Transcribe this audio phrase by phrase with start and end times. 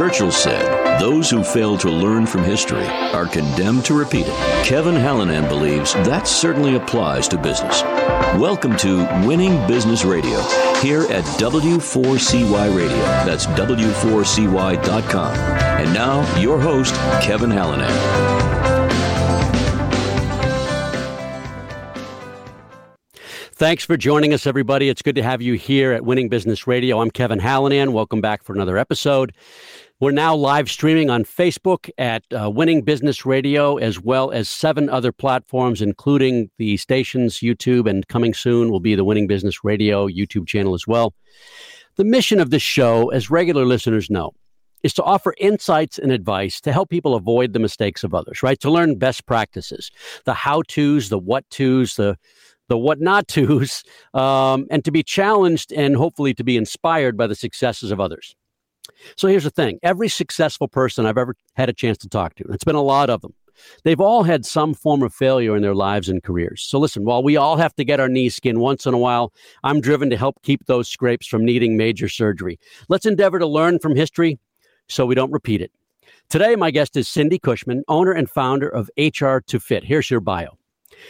[0.00, 4.64] Churchill said, Those who fail to learn from history are condemned to repeat it.
[4.64, 7.82] Kevin Hallinan believes that certainly applies to business.
[8.40, 10.40] Welcome to Winning Business Radio
[10.80, 12.96] here at W4CY Radio.
[13.26, 15.34] That's W4CY.com.
[15.34, 18.49] And now, your host, Kevin Hallinan.
[23.60, 24.88] Thanks for joining us, everybody.
[24.88, 26.98] It's good to have you here at Winning Business Radio.
[26.98, 27.92] I'm Kevin Hallinan.
[27.92, 29.34] Welcome back for another episode.
[30.00, 34.88] We're now live streaming on Facebook at uh, Winning Business Radio, as well as seven
[34.88, 40.08] other platforms, including the station's YouTube, and coming soon will be the Winning Business Radio
[40.08, 41.12] YouTube channel as well.
[41.96, 44.32] The mission of this show, as regular listeners know,
[44.82, 48.58] is to offer insights and advice to help people avoid the mistakes of others, right?
[48.60, 49.90] To learn best practices,
[50.24, 52.16] the how to's, the what to's, the
[52.70, 53.82] the what not to's,
[54.14, 58.34] um, and to be challenged and hopefully to be inspired by the successes of others.
[59.16, 62.44] So here's the thing every successful person I've ever had a chance to talk to,
[62.50, 63.34] it's been a lot of them,
[63.82, 66.62] they've all had some form of failure in their lives and careers.
[66.62, 69.32] So listen, while we all have to get our knees skinned once in a while,
[69.64, 72.58] I'm driven to help keep those scrapes from needing major surgery.
[72.88, 74.38] Let's endeavor to learn from history
[74.88, 75.72] so we don't repeat it.
[76.28, 79.82] Today, my guest is Cindy Cushman, owner and founder of HR to Fit.
[79.82, 80.59] Here's your bio.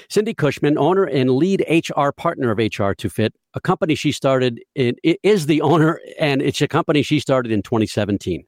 [0.08, 4.60] Cindy Cushman, owner and lead HR partner of HR to Fit, a company she started
[4.74, 8.44] in, is the owner, and it's a company she started in 2017.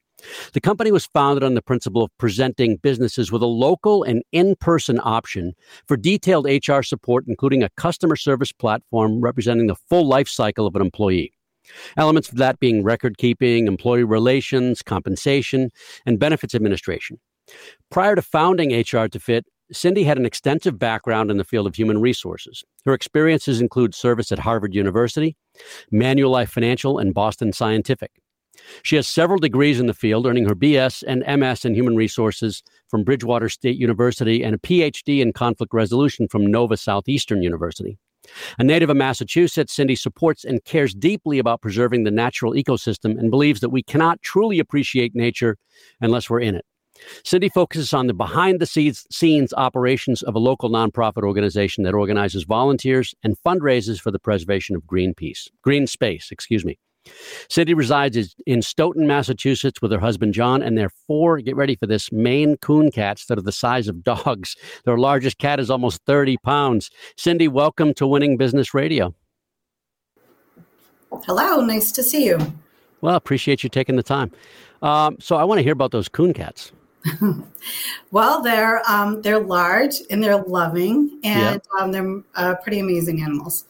[0.53, 4.55] The company was founded on the principle of presenting businesses with a local and in
[4.57, 5.55] person option
[5.87, 10.77] for detailed HR support, including a customer service platform representing the full life cycle of
[10.77, 11.33] an employee.
[11.97, 15.71] Elements of that being record keeping, employee relations, compensation,
[16.07, 17.19] and benefits administration.
[17.91, 21.75] Prior to founding HR to Fit, Cindy had an extensive background in the field of
[21.75, 22.65] human resources.
[22.85, 25.37] Her experiences include service at Harvard University,
[25.93, 28.11] Manulife Financial, and Boston Scientific.
[28.83, 32.63] She has several degrees in the field, earning her BS and MS in human resources
[32.89, 37.99] from Bridgewater State University and a PhD in conflict resolution from Nova Southeastern University.
[38.59, 43.31] A native of Massachusetts, Cindy supports and cares deeply about preserving the natural ecosystem and
[43.31, 45.57] believes that we cannot truly appreciate nature
[46.01, 46.65] unless we're in it.
[47.25, 52.45] Cindy focuses on the behind the scenes operations of a local nonprofit organization that organizes
[52.45, 56.79] volunteers and fundraises for the preservation of Greenpeace, green space, excuse me.
[57.49, 61.87] Cindy resides in Stoughton, Massachusetts with her husband John and their four, get ready for
[61.87, 64.57] this, Maine coon cats that are the size of dogs.
[64.85, 66.91] Their largest cat is almost 30 pounds.
[67.17, 69.15] Cindy, welcome to Winning Business Radio.
[71.27, 72.39] Hello, nice to see you.
[73.01, 74.31] Well, appreciate you taking the time.
[74.81, 76.73] Um, so I want to hear about those coon cats.
[78.11, 81.67] well, they're um, they're large and they're loving, and yep.
[81.79, 83.65] um, they're uh, pretty amazing animals.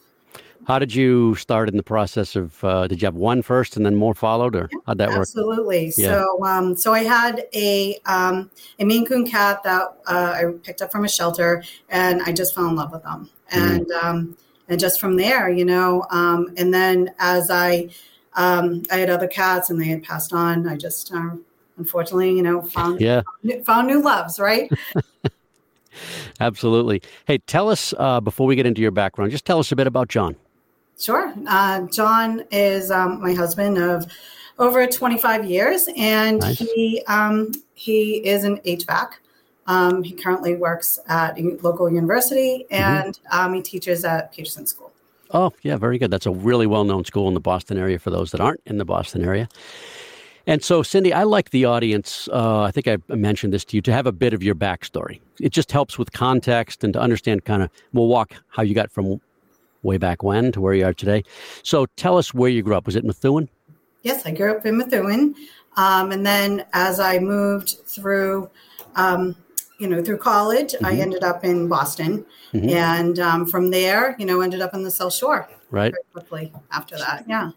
[0.65, 2.63] How did you start in the process of?
[2.63, 5.17] Uh, did you have one first and then more followed, or how'd that Absolutely.
[5.17, 5.87] work?
[5.87, 5.93] Absolutely.
[5.97, 6.11] Yeah.
[6.11, 8.49] So, um, so I had a um,
[8.79, 12.55] a Maine Coon cat that uh, I picked up from a shelter, and I just
[12.55, 13.75] fell in love with them, mm.
[13.75, 14.37] and um,
[14.69, 17.89] and just from there, you know, um, and then as I
[18.35, 21.31] um, I had other cats and they had passed on, I just uh,
[21.77, 23.21] unfortunately, you know, found yeah.
[23.63, 24.71] found new loves, right?
[26.39, 27.01] Absolutely.
[27.25, 29.87] Hey, tell us uh, before we get into your background, just tell us a bit
[29.87, 30.35] about John.
[30.99, 31.33] Sure.
[31.47, 34.05] Uh, John is um, my husband of
[34.59, 36.59] over 25 years, and nice.
[36.59, 39.13] he um, he is an HVAC.
[39.65, 42.75] Um, he currently works at a local university, mm-hmm.
[42.75, 43.39] and mm-hmm.
[43.39, 44.91] um, he teaches at Peterson School.
[45.31, 46.11] Oh, yeah, very good.
[46.11, 48.77] That's a really well known school in the Boston area for those that aren't in
[48.77, 49.49] the Boston area.
[50.45, 52.27] And so, Cindy, I like the audience.
[52.31, 55.21] Uh, I think I mentioned this to you to have a bit of your backstory.
[55.39, 57.69] It just helps with context and to understand kind of.
[57.93, 59.21] We'll walk how you got from
[59.83, 61.23] way back when to where you are today.
[61.63, 62.85] So, tell us where you grew up.
[62.85, 63.49] Was it Methuen?
[64.01, 65.33] Yes, I grew up in Methuen,
[65.77, 68.49] um, and then as I moved through,
[68.97, 69.37] um,
[69.79, 70.85] you know, through college, mm-hmm.
[70.85, 72.67] I ended up in Boston, mm-hmm.
[72.69, 75.47] and um, from there, you know, ended up in the South Shore.
[75.71, 75.93] Right.
[76.11, 77.51] quickly after that, yeah.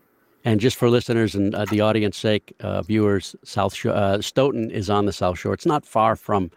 [0.47, 4.71] And just for listeners and uh, the audience sake, uh, viewers, South Shore, uh, Stoughton
[4.71, 5.53] is on the South Shore.
[5.53, 6.53] It's not far from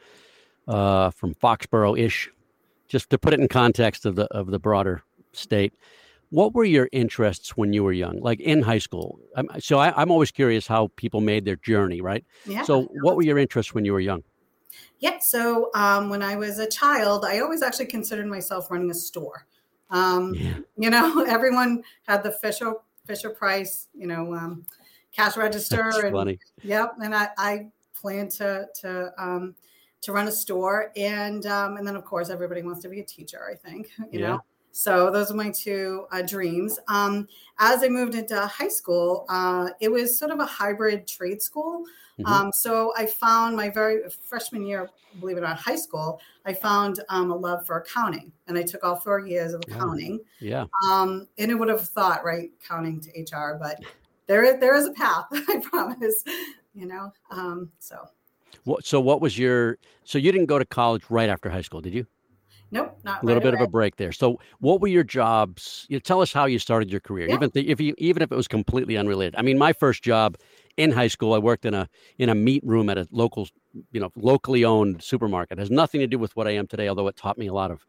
[0.67, 2.29] uh, from Foxborough ish.
[2.87, 5.01] Just to put it in context of the of the broader
[5.31, 5.73] state.
[6.29, 9.19] what were your interests when you were young, like in high school?
[9.35, 12.23] I'm, so I, am always curious how people made their journey, right?
[12.45, 12.61] Yeah.
[12.61, 14.21] So what were your interests when you were young?
[14.99, 15.17] Yeah.
[15.19, 19.47] So um, when I was a child, I always actually considered myself running a store.
[19.89, 20.57] Um, yeah.
[20.77, 22.75] You know, everyone had the Fisher
[23.09, 24.63] Fisher Price, you know, um,
[25.11, 25.89] cash register.
[25.91, 26.37] That's and, funny.
[26.61, 26.93] Yep.
[27.03, 27.67] And I, I
[27.99, 29.55] planned to to um,
[30.01, 33.03] to run a store, and um, and then of course everybody wants to be a
[33.03, 33.49] teacher.
[33.51, 34.27] I think you yeah.
[34.27, 34.43] know.
[34.71, 36.77] So those are my two uh, dreams.
[36.87, 37.27] Um,
[37.57, 41.83] as I moved into high school, uh, it was sort of a hybrid trade school.
[42.19, 42.33] Mm-hmm.
[42.33, 44.89] Um, so I found my very freshman year,
[45.19, 48.63] believe it or not, high school, I found um, a love for accounting, and I
[48.63, 50.19] took all four years of accounting.
[50.39, 50.65] Yeah.
[50.85, 53.79] Um, and I would have thought, right, accounting to HR, but
[54.27, 55.25] there, there is a path.
[55.31, 56.23] I promise.
[56.73, 58.05] You know, um, so.
[58.65, 59.77] What, so what was your?
[60.03, 62.05] So you didn't go to college right after high school, did you?
[62.71, 63.63] Nope, not a little right bit away.
[63.63, 64.11] of a break there.
[64.11, 65.87] So, what were your jobs?
[65.89, 67.33] You tell us how you started your career, yeah.
[67.33, 69.35] even if you, even if it was completely unrelated.
[69.37, 70.37] I mean, my first job
[70.79, 73.47] in high school, I worked in a in a meat room at a local,
[73.91, 75.59] you know, locally owned supermarket.
[75.59, 77.53] It has nothing to do with what I am today, although it taught me a
[77.53, 77.85] lot of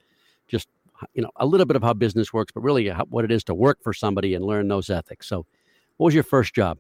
[0.49, 0.69] just
[1.15, 3.45] you know a little bit of how business works, but really how, what it is
[3.45, 5.29] to work for somebody and learn those ethics.
[5.29, 5.47] So,
[5.97, 6.79] what was your first job?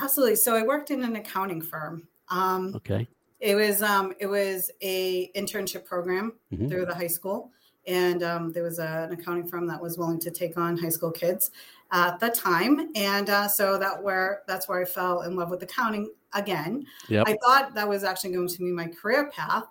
[0.00, 0.36] Absolutely.
[0.36, 2.08] So, I worked in an accounting firm.
[2.28, 3.06] Um, okay.
[3.40, 6.68] It was um, it was a internship program mm-hmm.
[6.68, 7.50] through the high school,
[7.86, 10.88] and um, there was a, an accounting firm that was willing to take on high
[10.88, 11.50] school kids
[11.92, 15.62] at the time, and uh, so that where that's where I fell in love with
[15.62, 16.84] accounting again.
[17.08, 17.26] Yep.
[17.28, 19.64] I thought that was actually going to be my career path,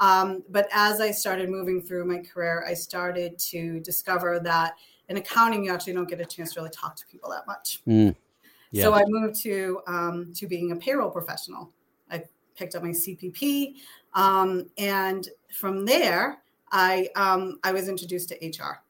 [0.00, 4.74] um, but as I started moving through my career, I started to discover that
[5.08, 7.82] in accounting you actually don't get a chance to really talk to people that much.
[7.86, 8.14] Mm.
[8.72, 8.84] Yeah.
[8.84, 11.72] So I moved to um, to being a payroll professional.
[12.10, 12.24] I
[12.56, 13.74] picked up my CPP,
[14.14, 16.38] um, and from there,
[16.72, 18.82] I um, I was introduced to HR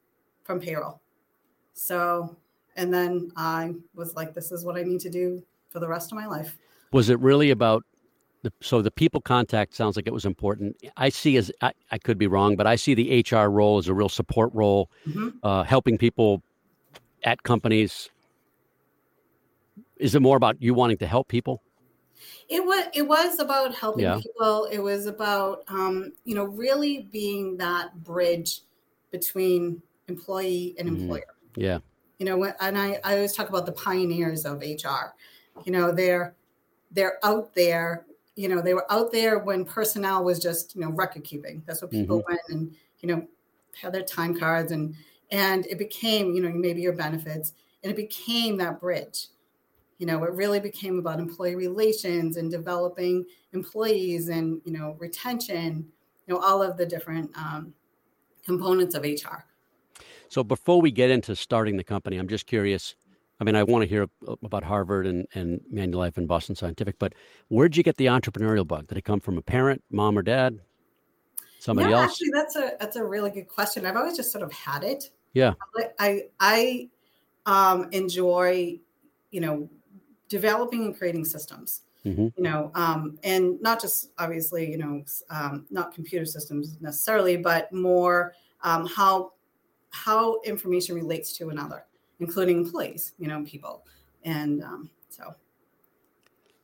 [0.44, 1.00] from payroll.
[1.72, 2.36] So,
[2.80, 6.12] and then I was like, this is what I need to do for the rest
[6.12, 6.56] of my life.
[6.92, 7.84] Was it really about
[8.42, 10.76] the, so the people contact sounds like it was important.
[10.96, 13.88] I see as I, I, could be wrong, but I see the HR role as
[13.88, 15.28] a real support role, mm-hmm.
[15.42, 16.42] uh, helping people
[17.22, 18.08] at companies.
[19.98, 21.62] Is it more about you wanting to help people?
[22.48, 24.20] It was it was about helping yeah.
[24.22, 24.68] people.
[24.72, 28.60] It was about um, you know really being that bridge
[29.10, 31.02] between employee and mm-hmm.
[31.02, 31.34] employer.
[31.52, 31.60] Mm-hmm.
[31.60, 31.78] Yeah.
[32.20, 35.14] You know, and I, I always talk about the pioneers of HR.
[35.64, 36.36] You know, they're
[36.92, 38.06] they're out there.
[38.36, 41.64] You know, they were out there when personnel was just you know record keeping.
[41.66, 42.30] That's what people mm-hmm.
[42.30, 43.26] went and you know
[43.80, 44.94] had their time cards and
[45.30, 47.52] and it became you know maybe your benefits
[47.82, 49.28] and it became that bridge
[49.98, 55.86] you know it really became about employee relations and developing employees and you know retention
[56.26, 57.72] you know all of the different um,
[58.44, 59.44] components of hr
[60.30, 62.94] so before we get into starting the company i'm just curious
[63.38, 64.06] i mean i want to hear
[64.42, 67.12] about harvard and, and manulife and boston scientific but
[67.48, 68.86] where'd you get the entrepreneurial bug?
[68.86, 70.60] Did it come from a parent mom or dad?
[71.58, 72.12] Somebody yeah, else?
[72.12, 73.84] actually that's a that's a really good question.
[73.84, 75.10] I've always just sort of had it.
[75.34, 75.54] Yeah.
[75.98, 76.88] I i
[77.44, 78.78] um enjoy
[79.30, 79.68] you know
[80.28, 81.82] developing and creating systems.
[82.06, 82.28] Mm-hmm.
[82.34, 87.70] you know um, and not just obviously you know um, not computer systems necessarily but
[87.74, 89.32] more um, how
[89.90, 91.84] how information relates to another
[92.20, 93.84] including employees you know people
[94.24, 95.34] and um, so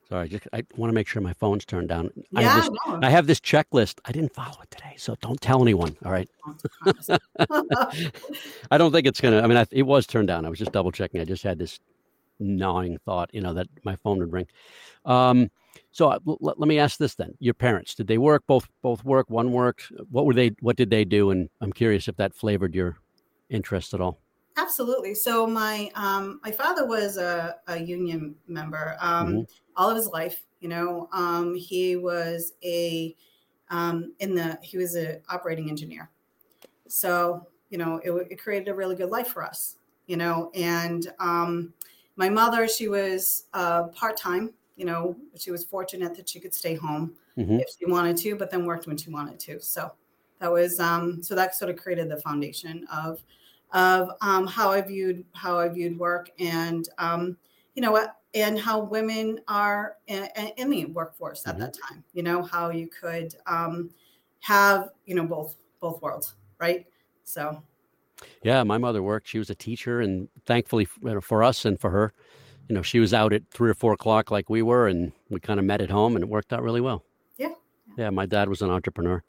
[0.09, 2.13] Sorry, just I want to make sure my phone's turned down.
[2.31, 3.01] Yeah, I, have this, no.
[3.03, 3.99] I have this checklist.
[4.05, 5.97] I didn't follow it today, so don't tell anyone.
[6.05, 6.31] All right.
[8.71, 9.43] I don't think it's gonna.
[9.43, 10.47] I mean, I, it was turned down.
[10.47, 11.21] I was just double checking.
[11.21, 11.81] I just had this
[12.39, 14.47] gnawing thought, you know, that my phone would ring.
[15.05, 15.51] Um,
[15.91, 18.45] so uh, l- let me ask this then: Your parents did they work?
[18.47, 19.29] Both both work.
[19.29, 19.91] One worked.
[20.11, 20.53] What were they?
[20.61, 21.31] What did they do?
[21.33, 22.97] And I'm curious if that flavored your
[23.51, 24.21] interest at all.
[24.57, 25.15] Absolutely.
[25.15, 29.43] So my um, my father was a, a union member um, mm-hmm.
[29.77, 30.43] all of his life.
[30.61, 33.15] You know, um, he was a
[33.69, 36.11] um, in the he was an operating engineer.
[36.89, 39.77] So you know, it, it created a really good life for us.
[40.07, 41.75] You know, and um,
[42.17, 44.55] my mother, she was uh, part time.
[44.77, 47.61] You know, she was fortunate that she could stay home mm-hmm.
[47.61, 49.61] if she wanted to, but then worked when she wanted to.
[49.61, 49.93] So
[50.41, 53.23] that was um, so that sort of created the foundation of
[53.73, 57.37] of um, how I viewed how I viewed work and um,
[57.75, 61.51] you know what and how women are in, in the workforce mm-hmm.
[61.51, 62.05] at that time.
[62.13, 63.91] You know how you could um,
[64.41, 66.87] have you know both both worlds, right?
[67.25, 67.63] So
[68.43, 69.29] yeah, my mother worked.
[69.29, 72.13] She was a teacher, and thankfully for us and for her,
[72.69, 75.41] you know, she was out at three or four o'clock like we were, and we
[75.41, 77.05] kind of met at home, and it worked out really well.
[77.39, 77.55] Yeah.
[77.97, 79.23] Yeah, my dad was an entrepreneur.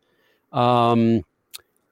[0.57, 1.21] Um,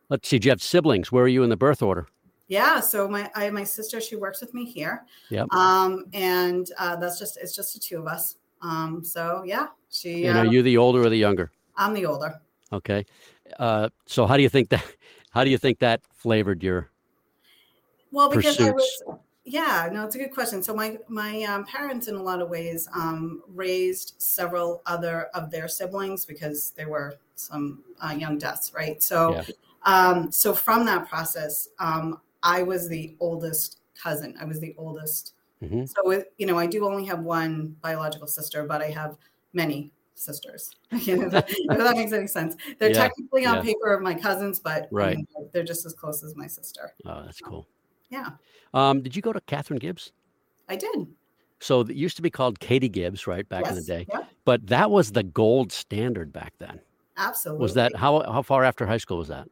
[0.10, 0.39] let's see.
[0.39, 1.12] Do you have siblings?
[1.12, 2.07] Where are you in the birth order?
[2.48, 5.03] Yeah, so my I my sister she works with me here.
[5.29, 5.51] Yep.
[5.51, 8.38] Um, and uh, that's just it's just the two of us.
[8.62, 10.25] Um, so yeah, she.
[10.25, 11.51] And uh, are you the older or the younger?
[11.75, 12.39] I'm the older.
[12.72, 13.05] Okay.
[13.60, 14.84] Uh, so how do you think that?
[15.31, 16.89] How do you think that flavored your?
[18.10, 19.03] Well, because I was.
[19.43, 20.63] Yeah, no, it's a good question.
[20.63, 25.51] So my my um, parents, in a lot of ways, um, raised several other of
[25.51, 29.01] their siblings because they were some uh, young deaths, right?
[29.01, 29.44] So, Yeah.
[29.84, 34.36] um, so from that process, um, I was the oldest cousin.
[34.39, 35.34] I was the oldest.
[35.62, 35.88] Mhm.
[35.88, 39.18] So it, you know, I do only have one biological sister, but I have
[39.54, 40.72] many sisters.
[40.92, 42.56] If that makes any sense.
[42.80, 43.62] They're Yeah, technically on yeah.
[43.63, 45.18] paper my cousins, but Right.
[45.18, 46.94] mean, they're just as close as my sister.
[47.06, 47.68] Oh, that's cool.
[48.10, 48.32] Yeah,
[48.74, 50.12] Um, did you go to Katharine Gibbs?
[50.70, 51.08] I did.
[51.60, 54.06] So it used to be called Katie Gibbs, right back in the day.
[54.46, 56.80] But that was the gold standard back then.
[57.17, 57.62] Absolutely.
[57.62, 59.48] Was that how how far after high school was that?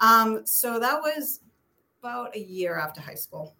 [0.00, 1.40] Um, so that was
[2.02, 3.54] about a year after high school.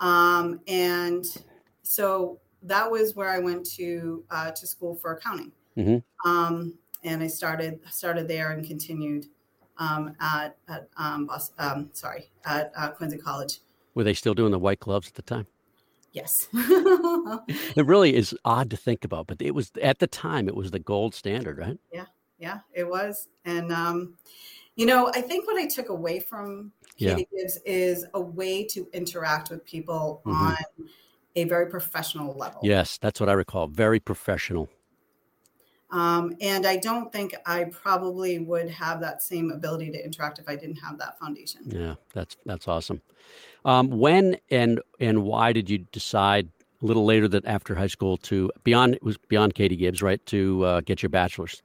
[0.00, 1.24] Um, and
[1.82, 5.52] so that was where I went to uh, to school for accounting.
[5.76, 6.02] Mhm.
[6.24, 9.26] Um, and I started started there and continued
[9.78, 13.60] um, at at um, Bos- um, sorry at uh, Quincy College.
[13.94, 15.46] Were they still doing the white gloves at the time?
[16.12, 16.48] Yes.
[16.52, 20.70] It really is odd to think about, but it was at the time it was
[20.70, 21.78] the gold standard, right?
[21.92, 22.06] yeah,
[22.72, 23.28] it was.
[23.44, 24.14] And um,
[24.76, 27.14] you know, I think what I took away from Yeah.
[27.14, 30.32] Katie Gibbs is a way to interact with people Mhm.
[30.32, 30.56] on
[31.36, 32.60] a very professional level.
[32.62, 33.66] Yes, that's what I recall.
[33.68, 34.68] Very professional.
[35.90, 40.48] Um, and I don't think I probably would have that same ability to interact if
[40.48, 41.62] I didn't have that foundation.
[41.66, 43.02] Yeah, that's that's awesome.
[43.64, 46.48] Um, when and and why did you decide
[46.80, 50.24] a little later that after high school to beyond it was beyond Katie Gibbs, right?
[50.26, 51.60] To uh, get your bachelor's.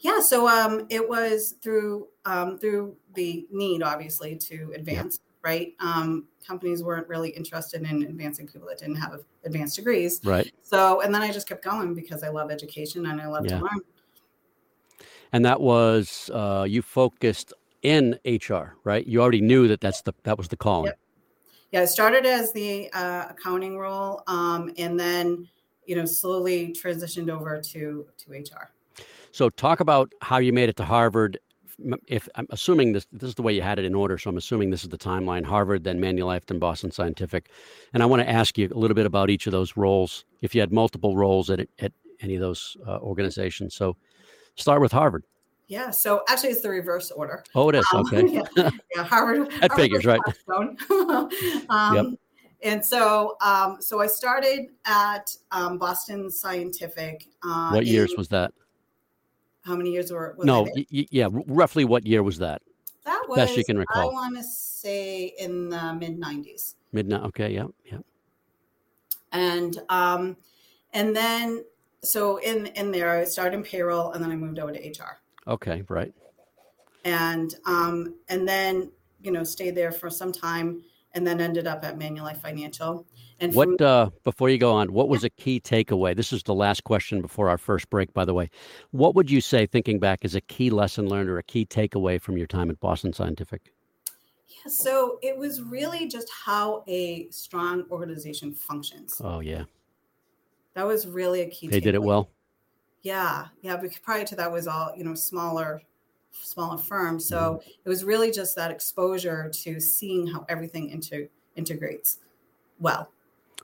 [0.00, 5.20] Yeah, so um, it was through um, through the need, obviously, to advance.
[5.42, 10.20] Right, um, companies weren't really interested in advancing people that didn't have advanced degrees.
[10.24, 10.50] Right.
[10.62, 13.58] So, and then I just kept going because I love education and I love Yeah.
[13.58, 13.80] to learn.
[15.34, 17.52] And that was uh, you focused
[17.82, 19.06] in HR, right?
[19.06, 20.86] You already knew that that's the that was the calling.
[20.86, 20.98] Yep.
[21.72, 25.48] Yeah, I started as the uh, accounting role, um, and then
[25.86, 28.73] you know slowly transitioned over to to HR.
[29.34, 31.40] So talk about how you made it to Harvard.
[32.06, 34.36] If I'm assuming this, this is the way you had it in order, so I'm
[34.36, 37.50] assuming this is the timeline: Harvard, then Manulife, then Boston Scientific.
[37.92, 40.24] And I want to ask you a little bit about each of those roles.
[40.40, 43.96] If you had multiple roles at at any of those uh, organizations, so
[44.54, 45.24] start with Harvard.
[45.66, 47.42] Yeah, so actually, it's the reverse order.
[47.56, 48.28] Oh, it is Um, okay.
[48.56, 49.50] yeah, yeah, Harvard.
[49.50, 50.20] That Harvard figures, right?
[51.68, 52.06] Um, Yep.
[52.62, 57.26] And so, um, so I started at um, Boston Scientific.
[57.42, 58.52] Uh, What years in- was that?
[59.64, 60.36] How many years were?
[60.42, 62.62] No, y- yeah, roughly what year was that?
[63.04, 63.36] that was.
[63.36, 64.10] best you can recall.
[64.10, 66.74] I want to say in the mid '90s.
[66.92, 67.22] Midnight.
[67.24, 67.98] Okay, yeah, yeah.
[69.32, 70.36] and um,
[70.92, 71.64] and then
[72.02, 75.18] so in in there I started in payroll and then I moved over to HR
[75.48, 76.12] Okay, right.
[77.04, 78.90] and um, and then
[79.22, 80.82] you know stayed there for some time
[81.14, 83.06] and then ended up at Manulife Financial
[83.40, 84.92] and from, What uh, before you go on?
[84.92, 86.14] What was a key takeaway?
[86.14, 88.12] This is the last question before our first break.
[88.12, 88.50] By the way,
[88.90, 92.20] what would you say, thinking back, is a key lesson learned or a key takeaway
[92.20, 93.72] from your time at Boston Scientific?
[94.46, 99.64] yeah, so it was really just how a strong organization functions Oh yeah,
[100.74, 102.30] that was really a key they did it well.
[103.02, 103.76] Yeah, yeah.
[103.76, 105.82] Because prior to that was all you know smaller,
[106.42, 107.18] smaller firm.
[107.20, 107.70] So Mm-hmm.
[107.84, 112.18] it was really just that exposure to seeing how everything inter- integrates
[112.80, 113.10] well.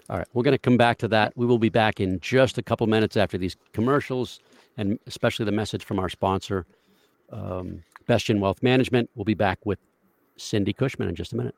[0.08, 1.32] All right, we're going to come back to that.
[1.36, 4.40] We will be back in just a couple minutes after these commercials,
[4.76, 6.66] and especially the message from our sponsor,
[7.32, 9.08] um, Bestgen Wealth Management.
[9.14, 9.78] We'll be back with
[10.36, 11.54] Cindy Cushman in just a minute.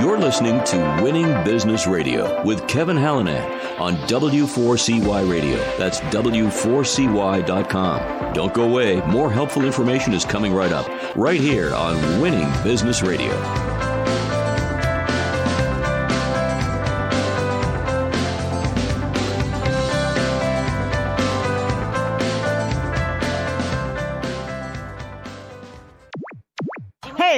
[0.00, 5.58] You're listening to Winning Business Radio with Kevin Hallinan on W4CY Radio.
[5.76, 8.32] That's W4CY.com.
[8.32, 9.02] Don't go away.
[9.02, 13.89] More helpful information is coming right up, right here on Winning Business Radio.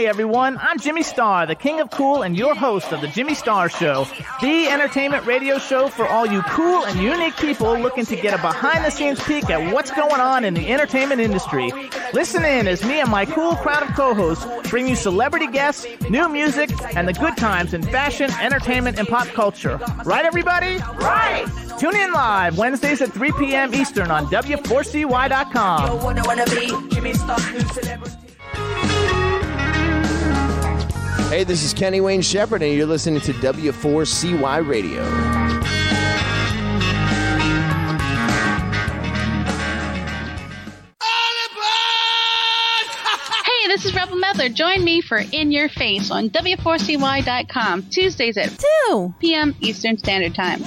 [0.02, 3.34] Hey, everyone, I'm Jimmy Star, the king of cool and your host of the Jimmy
[3.34, 4.04] Star Show,
[4.40, 8.42] the entertainment radio show for all you cool and unique people looking to get a
[8.42, 11.70] behind the scenes peek at what's going on in the entertainment industry.
[12.12, 16.28] Listen in as me and my cool crowd of co-hosts bring you celebrity guests, new
[16.28, 19.78] music, and the good times in fashion, entertainment, and pop culture.
[20.04, 20.78] Right everybody?
[20.96, 21.46] Right!
[21.78, 23.72] Tune in live Wednesdays at 3 p.m.
[23.72, 26.02] Eastern on W4CY.com.
[31.32, 35.02] Hey, this is Kenny Wayne Shepherd, and you're listening to W4CY Radio.
[43.46, 44.50] Hey, this is Rebel Medler.
[44.50, 48.52] Join me for In Your Face on W4CY.com, Tuesdays at
[48.88, 49.54] 2 p.m.
[49.62, 50.60] Eastern Standard Time.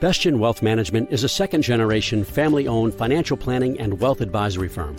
[0.00, 4.94] Bestgen Wealth Management is a second generation family owned financial planning and wealth advisory firm.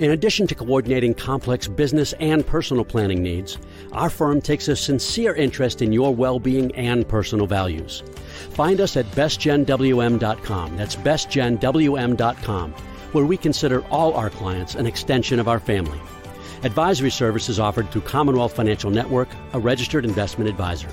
[0.00, 3.58] In addition to coordinating complex business and personal planning needs,
[3.92, 8.02] our firm takes a sincere interest in your well being and personal values.
[8.52, 10.76] Find us at bestgenwm.com.
[10.78, 12.72] That's bestgenwm.com,
[13.12, 16.00] where we consider all our clients an extension of our family.
[16.62, 20.88] Advisory services offered through Commonwealth Financial Network, a registered investment advisor.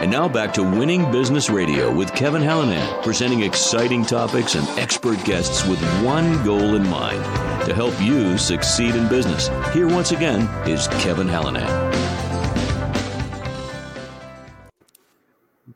[0.00, 5.22] And now back to Winning Business Radio with Kevin Hallinan, presenting exciting topics and expert
[5.26, 7.22] guests with one goal in mind
[7.66, 9.48] to help you succeed in business.
[9.74, 11.68] Here once again is Kevin Hallinan.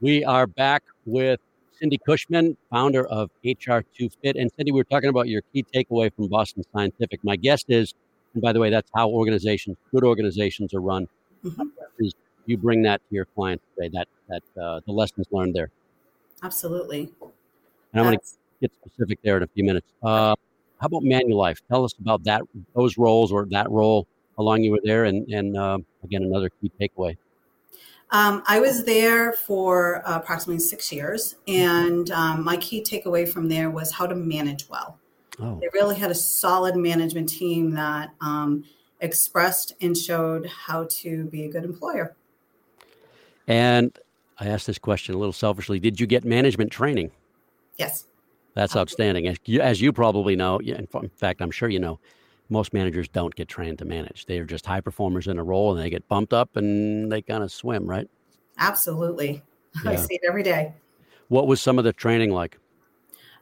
[0.01, 1.39] We are back with
[1.79, 4.41] Cindy Cushman, founder of HR2Fit.
[4.41, 7.23] And Cindy, we were talking about your key takeaway from Boston Scientific.
[7.25, 7.93] My guest is,
[8.33, 11.09] and by the way, that's how organizations, good organizations, are run.
[11.45, 11.65] Mm-hmm.
[11.99, 12.15] Is
[12.47, 15.71] you bring that to your clients today, that that uh, the lessons learned there.
[16.43, 17.13] Absolutely.
[17.93, 18.25] And I'm going to
[18.61, 19.87] get specific there in a few minutes.
[20.03, 20.35] Uh,
[20.81, 21.61] how about Manulife?
[21.69, 22.43] Tell us about that,
[22.75, 24.07] those roles or that role
[24.39, 27.17] along you were there, and and uh, again another key takeaway.
[28.11, 33.49] Um, I was there for uh, approximately six years, and um, my key takeaway from
[33.49, 34.99] there was how to manage well.
[35.41, 35.59] Oh.
[35.61, 38.65] They really had a solid management team that um,
[39.01, 42.15] expressed and showed how to be a good employer.
[43.47, 43.97] And
[44.39, 45.79] I asked this question a little selfishly.
[45.79, 47.11] Did you get management training?
[47.77, 48.07] Yes.
[48.55, 48.81] That's uh-huh.
[48.81, 49.27] outstanding.
[49.27, 50.87] As you, as you probably know, in
[51.17, 51.99] fact, I'm sure you know,
[52.49, 54.27] most managers don't get trained to manage.
[54.27, 57.23] They are just high performers in a role and they get bumped up and they
[57.23, 58.09] kind of swim, right?
[58.59, 59.43] Absolutely.
[59.85, 59.91] Yeah.
[59.91, 60.73] I see it every day.
[61.27, 62.61] What was some of the training like?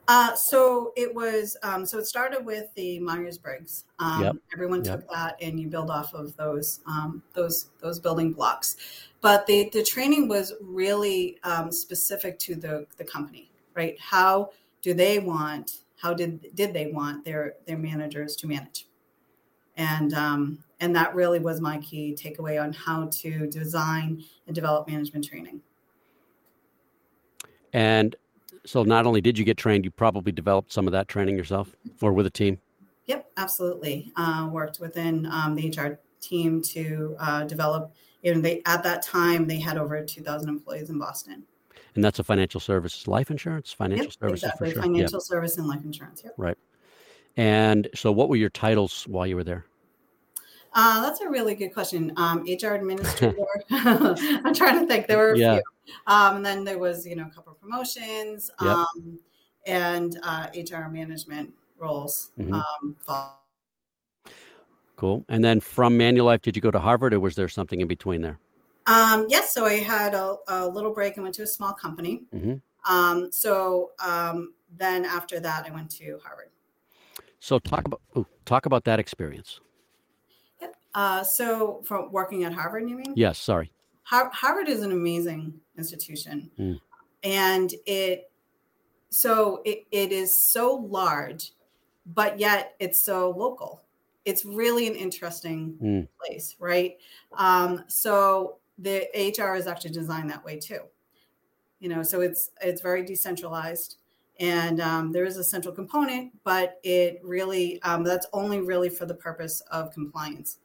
[0.08, 1.56] Uh, so it was.
[1.62, 3.84] Um, so it started with the Myers Briggs.
[3.98, 4.36] Um, yep.
[4.52, 5.00] Everyone yep.
[5.00, 8.76] took that, and you build off of those um, those those building blocks.
[9.20, 13.98] But the the training was really um, specific to the the company, right?
[14.00, 14.50] How
[14.82, 15.78] do they want?
[16.00, 18.86] How did did they want their their managers to manage?
[19.76, 24.88] And um, and that really was my key takeaway on how to design and develop
[24.88, 25.60] management training.
[27.72, 28.16] And
[28.64, 31.74] so not only did you get trained, you probably developed some of that training yourself
[32.00, 32.58] or with a team.
[33.06, 34.12] Yep, absolutely.
[34.16, 37.92] Uh, worked within um, the HR team to uh, develop.
[38.22, 41.44] You know, they at that time they had over 2,000 employees in Boston.
[41.94, 44.68] And that's a financial services, life insurance, financial yep, services exactly.
[44.68, 44.82] for sure.
[44.82, 45.22] Financial yep.
[45.22, 46.22] service and life insurance.
[46.24, 46.34] Yep.
[46.36, 46.58] Right.
[47.36, 49.66] And so, what were your titles while you were there?
[50.74, 52.12] Uh, that's a really good question.
[52.16, 53.36] Um, HR administrator.
[53.70, 55.06] I'm trying to think.
[55.06, 55.54] There were a yeah.
[55.54, 55.62] few.
[56.06, 58.76] Um, and then there was, you know, a couple of promotions yep.
[58.76, 59.18] um,
[59.66, 62.30] and uh, HR management roles.
[62.38, 62.54] Mm-hmm.
[62.54, 62.96] Um,
[64.96, 65.24] cool.
[65.28, 68.22] And then from Manulife, did you go to Harvard, or was there something in between
[68.22, 68.38] there?
[68.86, 69.52] Um, yes.
[69.52, 72.22] So I had a, a, little break and went to a small company.
[72.34, 72.92] Mm-hmm.
[72.92, 76.48] Um, so um, then after that, I went to Harvard.
[77.38, 79.60] So talk about ooh, talk about that experience.
[80.94, 83.12] Uh, so, from working at Harvard, you mean?
[83.16, 83.38] Yes.
[83.38, 83.72] Sorry.
[84.02, 86.80] Har- Harvard is an amazing institution, mm.
[87.22, 88.30] and it
[89.08, 91.52] so it, it is so large,
[92.06, 93.82] but yet it's so local.
[94.24, 96.08] It's really an interesting mm.
[96.18, 96.96] place, right?
[97.36, 100.80] Um, so the HR is actually designed that way too.
[101.80, 103.96] You know, so it's it's very decentralized
[104.40, 109.06] and um, there is a central component, but it really um, that's only really for
[109.06, 110.58] the purpose of compliance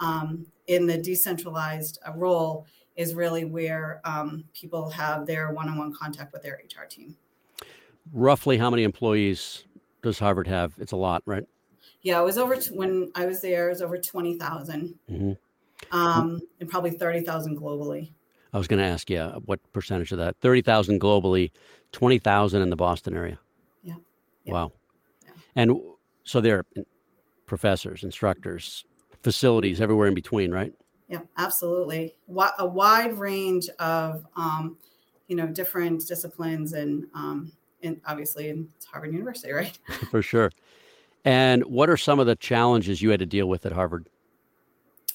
[0.00, 6.32] um, in the decentralized uh, role is really where um, people have their one-on-one contact
[6.32, 7.16] with their HR team.
[8.12, 9.64] Roughly, how many employees
[10.02, 10.74] does Harvard have?
[10.78, 11.44] It's a lot, right?
[12.02, 13.68] Yeah, it was over t- when I was there.
[13.68, 15.32] It was over twenty thousand, mm-hmm.
[15.96, 18.10] um, and probably thirty thousand globally.
[18.52, 20.36] I was going to ask you what percentage of that?
[20.40, 21.52] 30,000 globally,
[21.92, 23.38] 20,000 in the Boston area.
[23.82, 23.94] Yeah.
[24.44, 24.52] yeah.
[24.52, 24.72] Wow.
[25.24, 25.30] Yeah.
[25.54, 25.80] And
[26.24, 26.64] so they're
[27.46, 28.84] professors, instructors,
[29.22, 30.72] facilities everywhere in between, right?
[31.08, 32.14] Yeah, absolutely.
[32.58, 34.76] A wide range of, um,
[35.26, 37.52] you know, different disciplines and, um,
[37.82, 39.76] and obviously in Harvard University, right?
[40.10, 40.50] For sure.
[41.24, 44.08] And what are some of the challenges you had to deal with at Harvard?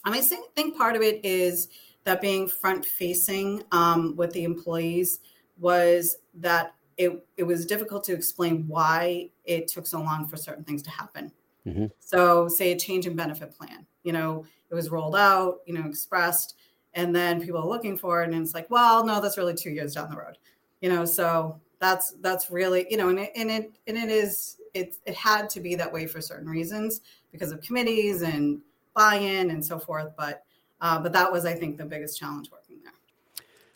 [0.04, 1.70] I mean, I think part of it is
[2.04, 5.20] that being front facing um, with the employees
[5.58, 10.64] was that it, it was difficult to explain why it took so long for certain
[10.64, 11.32] things to happen.
[11.66, 11.86] Mm-hmm.
[12.00, 15.88] So, say a change in benefit plan, you know, it was rolled out, you know,
[15.88, 16.56] expressed,
[16.94, 19.72] and then people are looking for it, and it's like, well, no, that's really two
[19.72, 20.38] years down the road,
[20.82, 21.06] you know.
[21.06, 25.16] So that's that's really, you know, and it and it and it is it it
[25.16, 27.02] had to be that way for certain reasons
[27.32, 28.62] because of committees and
[28.94, 30.12] buy-in and so forth.
[30.18, 30.44] But
[30.82, 32.94] uh, but that was, I think, the biggest challenge working there.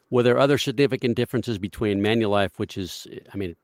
[0.09, 3.55] Were there other significant differences between Manulife, which is, I mean,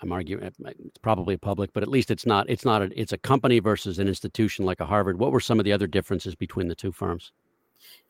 [0.00, 2.48] I'm arguing it's probably public, but at least it's not.
[2.48, 2.82] It's not.
[2.82, 5.18] A, it's a company versus an institution like a Harvard.
[5.18, 7.32] What were some of the other differences between the two firms?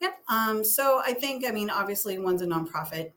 [0.00, 0.18] Yep.
[0.28, 3.12] Um, so I think, I mean, obviously, one's a nonprofit,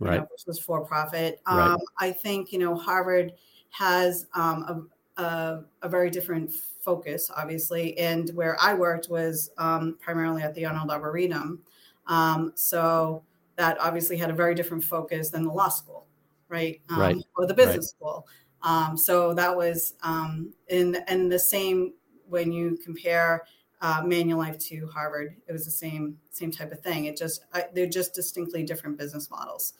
[0.00, 0.20] right?
[0.20, 1.40] Know, which was for profit.
[1.46, 1.78] Um, right.
[1.98, 3.32] I think you know Harvard
[3.70, 7.96] has um, a, a, a very different focus, obviously.
[7.98, 11.60] And where I worked was um, primarily at the Arnold Arboretum.
[12.06, 13.22] Um, so
[13.56, 16.06] that obviously had a very different focus than the law school,
[16.48, 16.80] right?
[16.90, 17.16] Um, right.
[17.36, 17.84] Or the business right.
[17.84, 18.28] school.
[18.62, 21.94] Um, so that was um, in, in the same
[22.28, 23.44] when you compare
[23.80, 27.04] uh, Manulife to Harvard, it was the same same type of thing.
[27.04, 29.74] It just I, they're just distinctly different business models.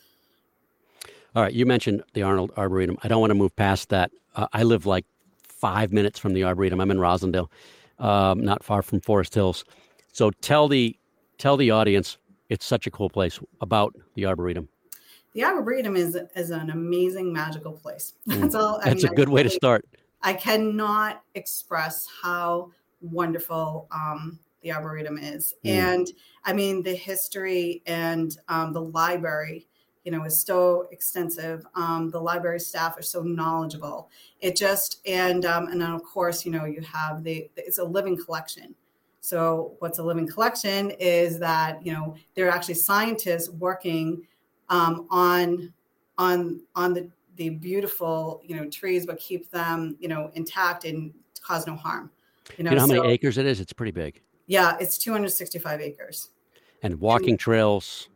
[1.34, 2.98] All right, you mentioned the Arnold Arboretum.
[3.02, 4.10] I don't want to move past that.
[4.34, 5.04] Uh, I live like
[5.42, 6.80] five minutes from the Arboretum.
[6.80, 7.50] I'm in Roslindale,
[7.98, 9.64] um, not far from Forest Hills.
[10.12, 10.96] So tell the
[11.38, 14.68] tell the audience it's such a cool place about the Arboretum.
[15.34, 18.14] The Arboretum is is an amazing, magical place.
[18.26, 18.60] That's mm.
[18.60, 18.80] all.
[18.82, 19.84] I That's mean, a good way to start.
[20.22, 25.70] I cannot express how wonderful um, the Arboretum is, mm.
[25.70, 26.08] and
[26.44, 29.68] I mean the history and um, the library
[30.08, 34.08] you know is so extensive um, the library staff are so knowledgeable
[34.40, 37.84] it just and um, and then of course you know you have the it's a
[37.84, 38.74] living collection
[39.20, 44.26] so what's a living collection is that you know there are actually scientists working
[44.70, 45.72] um, on
[46.16, 51.12] on on the the beautiful you know trees but keep them you know intact and
[51.40, 52.10] cause no harm
[52.56, 53.60] you know, you know how so, many acres it is?
[53.60, 54.20] It's pretty big.
[54.46, 56.30] Yeah it's 265 acres.
[56.82, 58.08] And walking and, trails.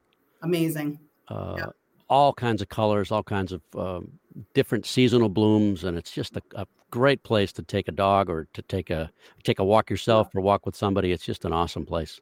[0.43, 0.99] Amazing.
[1.29, 1.67] Uh, yeah.
[2.09, 4.13] all kinds of colors, all kinds of um,
[4.55, 8.47] different seasonal blooms, and it's just a, a, great place to take a dog or
[8.53, 9.11] to take a
[9.45, 11.11] take a walk yourself or walk with somebody.
[11.11, 12.21] It's just an awesome place.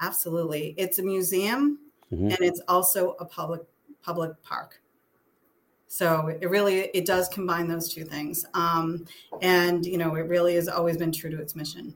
[0.00, 1.78] Absolutely, it's a museum,
[2.12, 2.26] mm-hmm.
[2.28, 3.62] and it's also a public
[4.02, 4.80] public park.
[5.88, 9.04] So it really it does combine those two things, um,
[9.42, 11.94] and you know it really has always been true to its mission.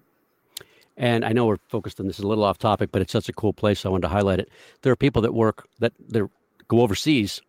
[0.99, 3.33] And I know we're focused on this a little off topic, but it's such a
[3.33, 3.81] cool place.
[3.81, 4.49] So I wanted to highlight it.
[4.83, 6.31] There are people that work that they're
[6.69, 7.41] go overseas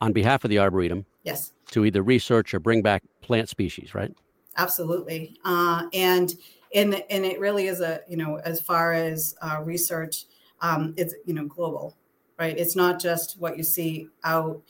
[0.00, 1.06] on behalf of the Arboretum.
[1.24, 1.52] Yes.
[1.72, 4.14] To either research or bring back plant species, right?
[4.56, 5.36] Absolutely.
[5.44, 6.34] Uh, and
[6.74, 10.26] and and it really is a you know as far as uh, research,
[10.60, 11.96] um, it's you know global,
[12.38, 12.56] right?
[12.56, 14.62] It's not just what you see out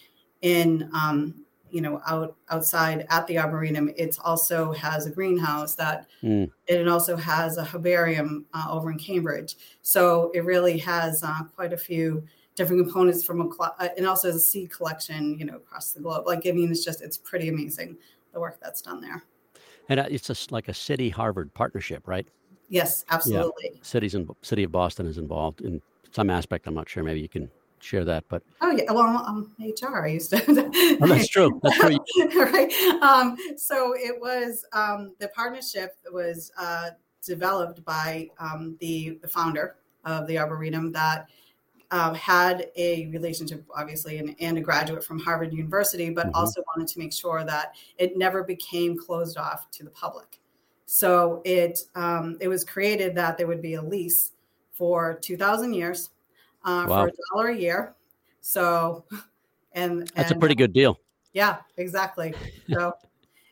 [0.43, 1.35] in um,
[1.71, 6.49] you know out outside at the arboretum it's also has a greenhouse that mm.
[6.69, 11.73] it also has a herbarium uh, over in cambridge so it really has uh, quite
[11.73, 12.23] a few
[12.57, 16.01] different components from a uh, and also as a seed collection, you know, across the
[16.01, 16.27] globe.
[16.27, 17.97] Like I mean, it's just it's pretty amazing
[18.33, 19.23] the work that's done there.
[19.89, 22.27] And uh, it's just like a city Harvard partnership, right?
[22.69, 23.71] Yes, absolutely.
[23.75, 23.81] Yeah.
[23.83, 26.67] Cities and city of Boston is involved in some aspect.
[26.67, 27.03] I'm not sure.
[27.03, 27.51] Maybe you can
[27.81, 30.05] share that, but oh yeah, well, I'm HR.
[30.05, 30.43] I used to.
[31.01, 31.61] oh, that's true.
[31.63, 31.99] That's true.
[32.35, 32.73] right.
[33.03, 36.91] Um, so it was um, the partnership was uh,
[37.25, 41.29] developed by um, the the founder of the Arboretum that
[41.91, 46.35] um, had a relationship, obviously, and, and, a graduate from Harvard University, but mm-hmm.
[46.35, 50.41] also wanted to make sure that it never became closed off to the public.
[50.87, 54.33] So it um, it was created that there would be a lease
[54.73, 56.11] for two thousand years
[56.65, 57.03] uh, wow.
[57.03, 57.95] for a dollar a year.
[58.41, 59.05] So,
[59.73, 61.01] and that's and, a pretty good deal.
[61.33, 62.33] Yeah, exactly.
[62.73, 62.95] So,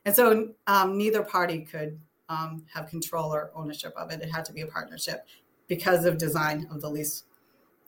[0.04, 4.22] and so um, neither party could um, have control or ownership of it.
[4.22, 5.26] It had to be a partnership
[5.66, 7.24] because of design of the lease.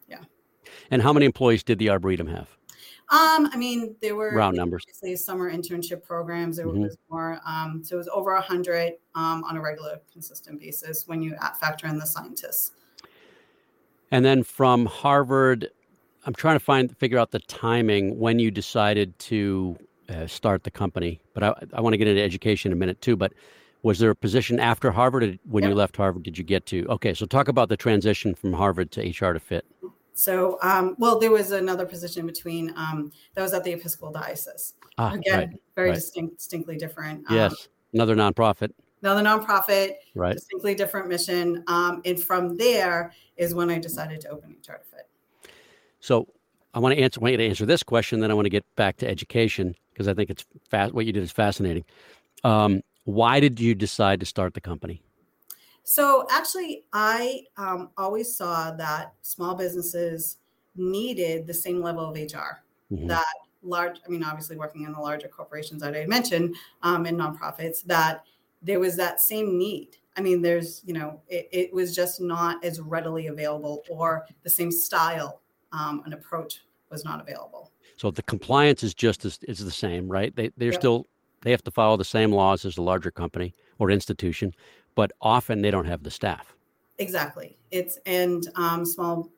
[0.08, 0.24] Yeah.
[0.90, 2.55] And how many employees did the Arboretum have?
[3.08, 4.84] Um, I mean, there were round numbers.
[5.16, 6.56] Summer internship programs.
[6.56, 6.82] There mm-hmm.
[6.82, 7.40] was more.
[7.46, 11.36] Um, so it was over a hundred um, on a regular, consistent basis when you
[11.60, 12.72] factor in the scientists.
[14.10, 15.68] And then from Harvard,
[16.24, 19.76] I'm trying to find figure out the timing when you decided to
[20.08, 21.20] uh, start the company.
[21.32, 23.16] But I, I want to get into education in a minute too.
[23.16, 23.34] But
[23.82, 25.38] was there a position after Harvard?
[25.44, 25.70] when yep.
[25.70, 26.84] you left Harvard, did you get to?
[26.88, 29.64] Okay, so talk about the transition from Harvard to HR to Fit.
[30.16, 34.72] So, um, well, there was another position between um, that was at the Episcopal Diocese.
[34.96, 35.94] Ah, Again, right, very right.
[35.94, 37.30] distinct, distinctly different.
[37.30, 38.70] Um, yes, another nonprofit.
[39.02, 40.32] Another nonprofit, right?
[40.32, 41.62] Distinctly different mission.
[41.66, 45.50] Um, and from there is when I decided to open HR to Fit.
[46.00, 46.26] So,
[46.72, 47.20] I want to answer.
[47.20, 49.74] I Want you to answer this question, then I want to get back to education
[49.92, 50.94] because I think it's fast.
[50.94, 51.84] What you did is fascinating.
[52.42, 55.02] Um, why did you decide to start the company?
[55.88, 60.38] So actually, I um, always saw that small businesses
[60.74, 62.60] needed the same level of HR
[62.92, 63.06] mm-hmm.
[63.06, 63.24] that
[63.62, 64.00] large.
[64.04, 68.24] I mean, obviously, working in the larger corporations that I mentioned um, and nonprofits, that
[68.62, 69.96] there was that same need.
[70.16, 74.50] I mean, there's you know, it, it was just not as readily available, or the
[74.50, 77.70] same style um, and approach was not available.
[77.96, 80.34] So the compliance is just as is the same, right?
[80.34, 80.80] They they're yep.
[80.80, 81.06] still
[81.42, 84.52] they have to follow the same laws as a larger company or institution,
[84.96, 86.56] but often they don't have the staff.
[86.98, 87.56] Exactly.
[87.70, 89.30] It's and um, small,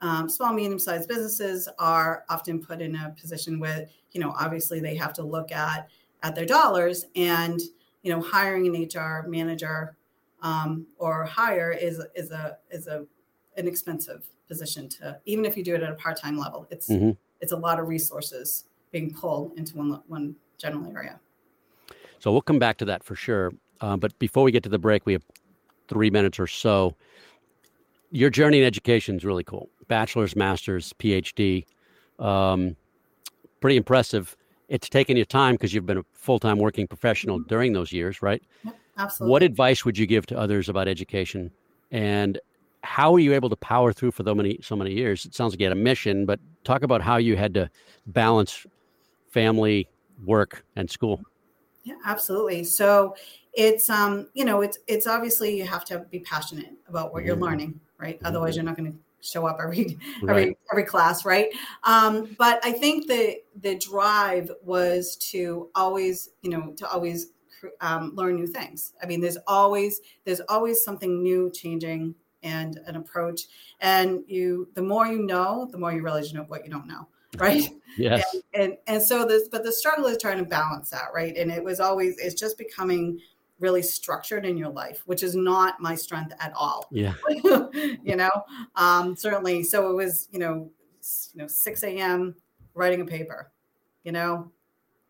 [0.00, 4.80] um, small medium sized businesses are often put in a position where you know obviously
[4.80, 5.88] they have to look at
[6.24, 7.60] at their dollars and
[8.02, 9.96] you know hiring an HR manager
[10.42, 13.06] um, or hire is is a is a
[13.56, 16.66] an expensive position to even if you do it at a part time level.
[16.70, 17.10] It's mm-hmm.
[17.40, 21.20] it's a lot of resources being pulled into one one general area.
[22.18, 23.52] So we'll come back to that for sure.
[23.84, 25.24] Uh, but before we get to the break, we have
[25.88, 26.96] three minutes or so.
[28.10, 29.68] Your journey in education is really cool.
[29.88, 31.66] Bachelor's, master's, PhD.
[32.18, 32.76] Um,
[33.60, 34.38] pretty impressive.
[34.70, 37.48] It's taken you time because you've been a full time working professional mm-hmm.
[37.48, 38.42] during those years, right?
[38.64, 39.30] Yep, absolutely.
[39.30, 41.50] What advice would you give to others about education?
[41.90, 42.40] And
[42.84, 45.26] how were you able to power through for so many so many years?
[45.26, 47.68] It sounds like you had a mission, but talk about how you had to
[48.06, 48.66] balance
[49.28, 49.88] family,
[50.24, 51.20] work, and school.
[51.84, 52.64] Yeah, absolutely.
[52.64, 53.14] So
[53.52, 57.34] it's um, you know, it's it's obviously you have to be passionate about what you're
[57.34, 57.44] mm-hmm.
[57.44, 58.16] learning, right?
[58.16, 58.26] Mm-hmm.
[58.26, 60.58] Otherwise, you're not going to show up every every right.
[60.72, 61.48] every class, right?
[61.84, 67.32] Um, but I think the the drive was to always, you know, to always
[67.80, 68.94] um, learn new things.
[69.02, 73.42] I mean, there's always there's always something new changing and an approach,
[73.80, 76.86] and you the more you know, the more you realize you know what you don't
[76.86, 77.68] know right?
[77.96, 78.24] Yes.
[78.34, 81.36] And, and, and so this but the struggle is trying to balance that right?
[81.36, 83.20] And it was always it's just becoming
[83.60, 86.88] really structured in your life which is not my strength at all.
[86.90, 87.14] Yeah.
[88.02, 88.30] You know?
[88.76, 89.62] Um certainly.
[89.62, 90.70] So it was you know
[91.32, 92.34] you know 6 a.m
[92.74, 93.52] writing a paper
[94.02, 94.50] you know?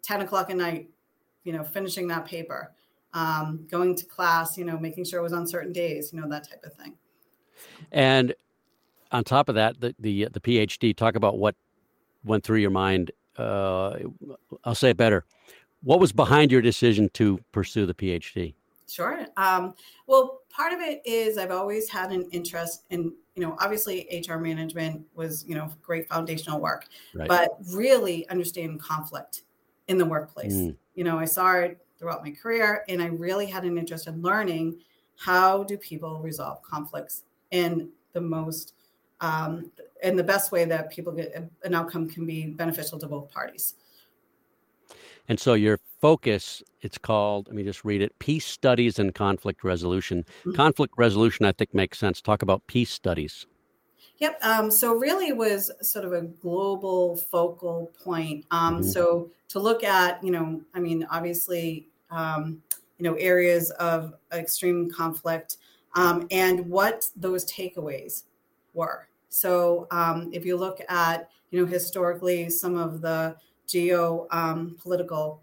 [0.02, 0.90] 10 o'clock at night
[1.44, 2.72] you know finishing that paper.
[3.14, 6.28] Um, going to class you know making sure it was on certain days you know
[6.28, 6.96] that type of thing.
[7.92, 8.34] And
[9.12, 11.54] on top of that the the, the phd talk about what
[12.24, 13.10] went through your mind?
[13.36, 13.98] Uh,
[14.64, 15.24] I'll say it better.
[15.82, 18.54] What was behind your decision to pursue the PhD?
[18.88, 19.26] Sure.
[19.36, 19.74] Um,
[20.06, 24.36] well, part of it is I've always had an interest in, you know, obviously HR
[24.36, 27.28] management was, you know, great foundational work, right.
[27.28, 29.42] but really understanding conflict
[29.88, 30.54] in the workplace.
[30.54, 30.76] Mm.
[30.94, 34.22] You know, I saw it throughout my career and I really had an interest in
[34.22, 34.76] learning
[35.16, 38.74] how do people resolve conflicts in the most
[39.24, 39.70] um,
[40.02, 43.74] in the best way that people get an outcome can be beneficial to both parties.
[45.28, 49.64] And so your focus, it's called, let me just read it Peace Studies and Conflict
[49.64, 50.24] Resolution.
[50.24, 50.52] Mm-hmm.
[50.52, 52.20] Conflict resolution, I think, makes sense.
[52.20, 53.46] Talk about peace studies.
[54.18, 54.38] Yep.
[54.44, 58.44] Um, so really was sort of a global focal point.
[58.50, 58.88] Um, mm-hmm.
[58.88, 62.62] So to look at, you know, I mean, obviously, um,
[62.98, 65.56] you know, areas of extreme conflict
[65.96, 68.24] um, and what those takeaways
[68.74, 69.08] were.
[69.34, 73.34] So um, if you look at, you know, historically some of the
[73.66, 75.42] geo um, political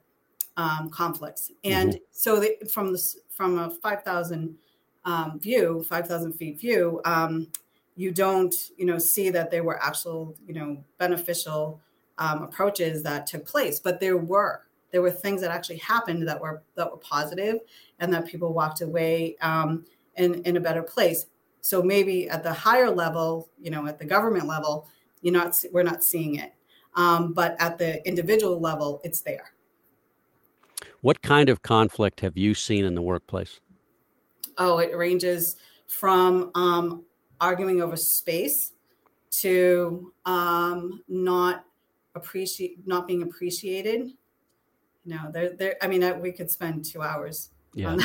[0.56, 2.04] um, conflicts, and mm-hmm.
[2.10, 4.56] so the, from the from a five thousand
[5.04, 7.50] um, view, five thousand feet view, um,
[7.98, 11.82] you don't, you know, see that there were actual, you know, beneficial
[12.18, 14.62] um, approaches that took place, but there were.
[14.92, 17.60] There were things that actually happened that were that were positive
[18.00, 21.26] and that people walked away um, in, in a better place
[21.62, 24.88] so maybe at the higher level, you know, at the government level,
[25.22, 26.54] you're not we're not seeing it,
[26.96, 29.54] um, but at the individual level, it's there.
[31.02, 33.60] What kind of conflict have you seen in the workplace?
[34.58, 35.56] Oh, it ranges
[35.88, 37.04] from um,
[37.40, 38.74] arguing over space
[39.32, 41.66] to um, not
[42.16, 44.12] appreciate not being appreciated.
[45.06, 45.76] You know, there, there.
[45.82, 47.90] I mean, we could spend two hours yeah.
[47.90, 48.02] on,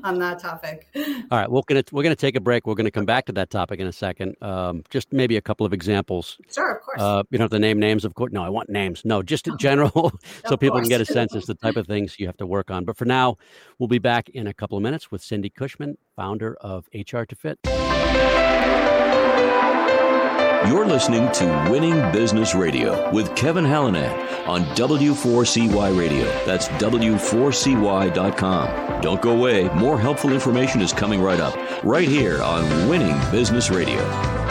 [0.04, 0.88] on, that topic.
[0.94, 2.66] All right, we're gonna we're gonna take a break.
[2.66, 4.36] We're gonna come back to that topic in a second.
[4.42, 6.38] Um, just maybe a couple of examples.
[6.52, 7.00] Sure, of course.
[7.00, 8.32] Uh, you don't have to name names, of course.
[8.32, 9.02] No, I want names.
[9.04, 10.12] No, just in general,
[10.46, 12.70] so people can get a sense as the type of things you have to work
[12.70, 12.84] on.
[12.84, 13.36] But for now,
[13.78, 17.36] we'll be back in a couple of minutes with Cindy Cushman, founder of HR to
[17.36, 17.58] Fit.
[20.66, 26.24] You're listening to Winning Business Radio with Kevin Hallinan on W4CY Radio.
[26.46, 29.00] That's W4CY.com.
[29.02, 29.68] Don't go away.
[29.74, 34.43] More helpful information is coming right up, right here on Winning Business Radio.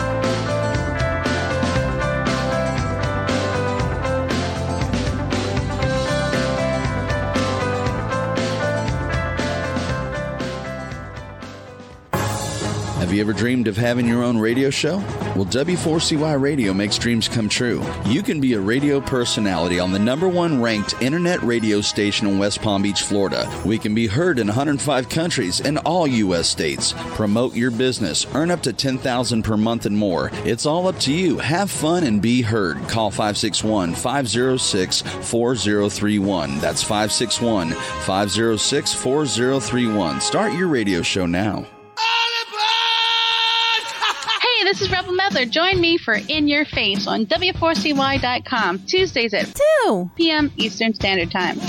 [13.13, 14.97] Have you ever dreamed of having your own radio show?
[15.35, 17.85] Well, W4CY Radio makes dreams come true.
[18.07, 22.39] You can be a radio personality on the number one ranked internet radio station in
[22.39, 23.47] West Palm Beach, Florida.
[23.63, 26.49] We can be heard in 105 countries and all U.S.
[26.49, 26.95] states.
[27.11, 30.31] Promote your business, earn up to 10000 per month and more.
[30.43, 31.37] It's all up to you.
[31.37, 32.77] Have fun and be heard.
[32.87, 36.57] Call 561 506 4031.
[36.57, 40.19] That's 561 506 4031.
[40.19, 41.67] Start your radio show now.
[44.73, 45.45] This is Rebel Medler.
[45.45, 49.53] Join me for In Your Face on W4CY.com, Tuesdays at
[49.85, 50.51] 2 p.m.
[50.57, 51.59] Eastern Standard Time.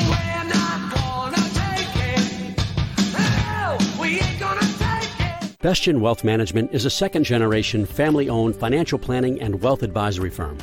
[5.61, 10.57] Bestgen Wealth Management is a second generation, family owned financial planning and wealth advisory firm.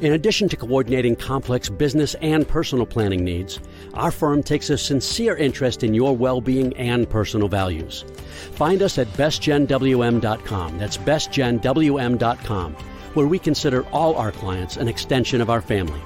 [0.00, 3.58] In addition to coordinating complex business and personal planning needs,
[3.94, 8.04] our firm takes a sincere interest in your well being and personal values.
[8.52, 10.78] Find us at bestgenwm.com.
[10.78, 12.74] That's bestgenwm.com,
[13.14, 16.00] where we consider all our clients an extension of our family.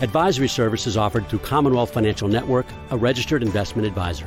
[0.00, 4.26] Advisory services offered through Commonwealth Financial Network, a registered investment advisor.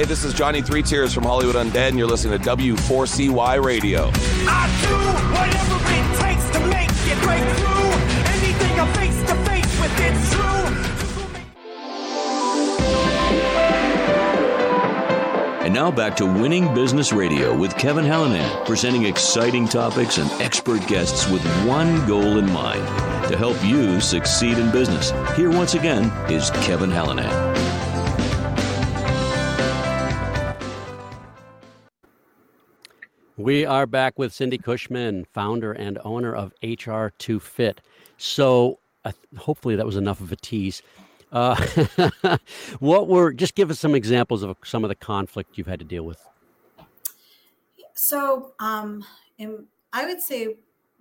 [0.00, 4.10] Hey, this is Johnny Three Tears from Hollywood Undead, and you're listening to W4CY Radio.
[4.14, 4.96] I do
[5.36, 7.92] whatever it takes to make it break through.
[8.32, 10.68] Anything I'm face to face with, it's true.
[15.66, 20.86] And now back to Winning Business Radio with Kevin Hallinan, presenting exciting topics and expert
[20.86, 22.86] guests with one goal in mind
[23.30, 25.12] to help you succeed in business.
[25.36, 27.49] Here once again is Kevin Hallinan.
[33.40, 37.80] We are back with Cindy Cushman, founder and owner of HR2 Fit.
[38.18, 40.82] So, uh, hopefully, that was enough of a tease.
[41.32, 41.56] Uh,
[42.80, 45.86] what were just give us some examples of some of the conflict you've had to
[45.86, 46.22] deal with?
[47.94, 49.06] So, um,
[49.38, 50.56] in, I would say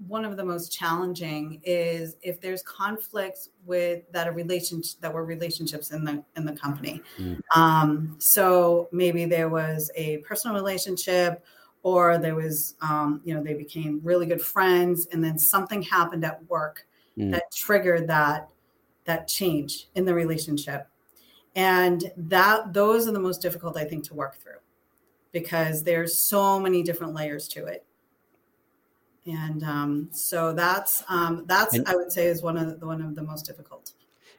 [0.08, 5.26] one of the most challenging is if there's conflicts with that a relationship that were
[5.26, 7.02] relationships in the in the company.
[7.18, 7.42] Mm.
[7.54, 11.44] Um, so maybe there was a personal relationship
[11.84, 16.26] or there was um, you know they became really good friends and then something happened
[16.26, 16.86] at work
[17.18, 17.32] mm.
[17.32, 18.50] that triggered that
[19.06, 20.88] that change in the relationship.
[21.56, 24.62] And that those are the most difficult i think to work through
[25.32, 27.86] because there's so many different layers to it.
[29.26, 33.02] And um, so that's um, that's and, i would say is one of the one
[33.02, 33.94] of the most difficult.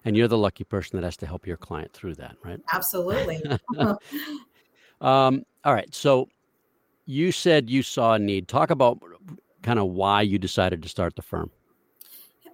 [0.04, 2.60] And you're the lucky person that has to help your client through that right?
[2.72, 3.42] Absolutely.
[5.00, 5.92] Um, all right.
[5.94, 6.28] So
[7.06, 8.48] you said you saw a need.
[8.48, 9.02] Talk about
[9.62, 11.50] kind of why you decided to start the firm.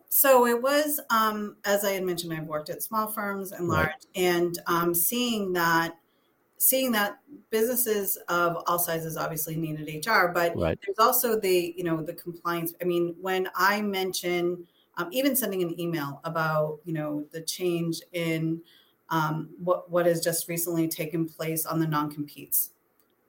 [0.09, 3.89] So it was, um, as I had mentioned, I've worked at small firms and large,
[3.89, 4.07] right.
[4.15, 5.97] and um, seeing that,
[6.59, 7.19] seeing that
[7.51, 10.79] businesses of all sizes obviously needed HR, but right.
[10.87, 12.73] there's also the, you know, the compliance.
[12.81, 18.01] I mean, when I mention, um, even sending an email about, you know, the change
[18.13, 18.63] in
[19.11, 22.71] um, what what has just recently taken place on the non competes,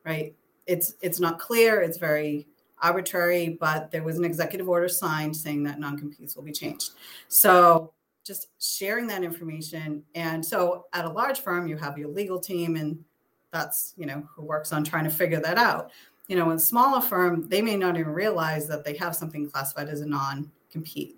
[0.05, 0.33] right?
[0.67, 1.81] It's it's not clear.
[1.81, 2.47] It's very
[2.81, 6.91] arbitrary, but there was an executive order signed saying that non-competes will be changed.
[7.27, 10.03] So just sharing that information.
[10.13, 13.03] And so at a large firm, you have your legal team, and
[13.51, 15.91] that's you know who works on trying to figure that out.
[16.27, 19.49] You know, in a smaller firm, they may not even realize that they have something
[19.49, 21.15] classified as a non-compete.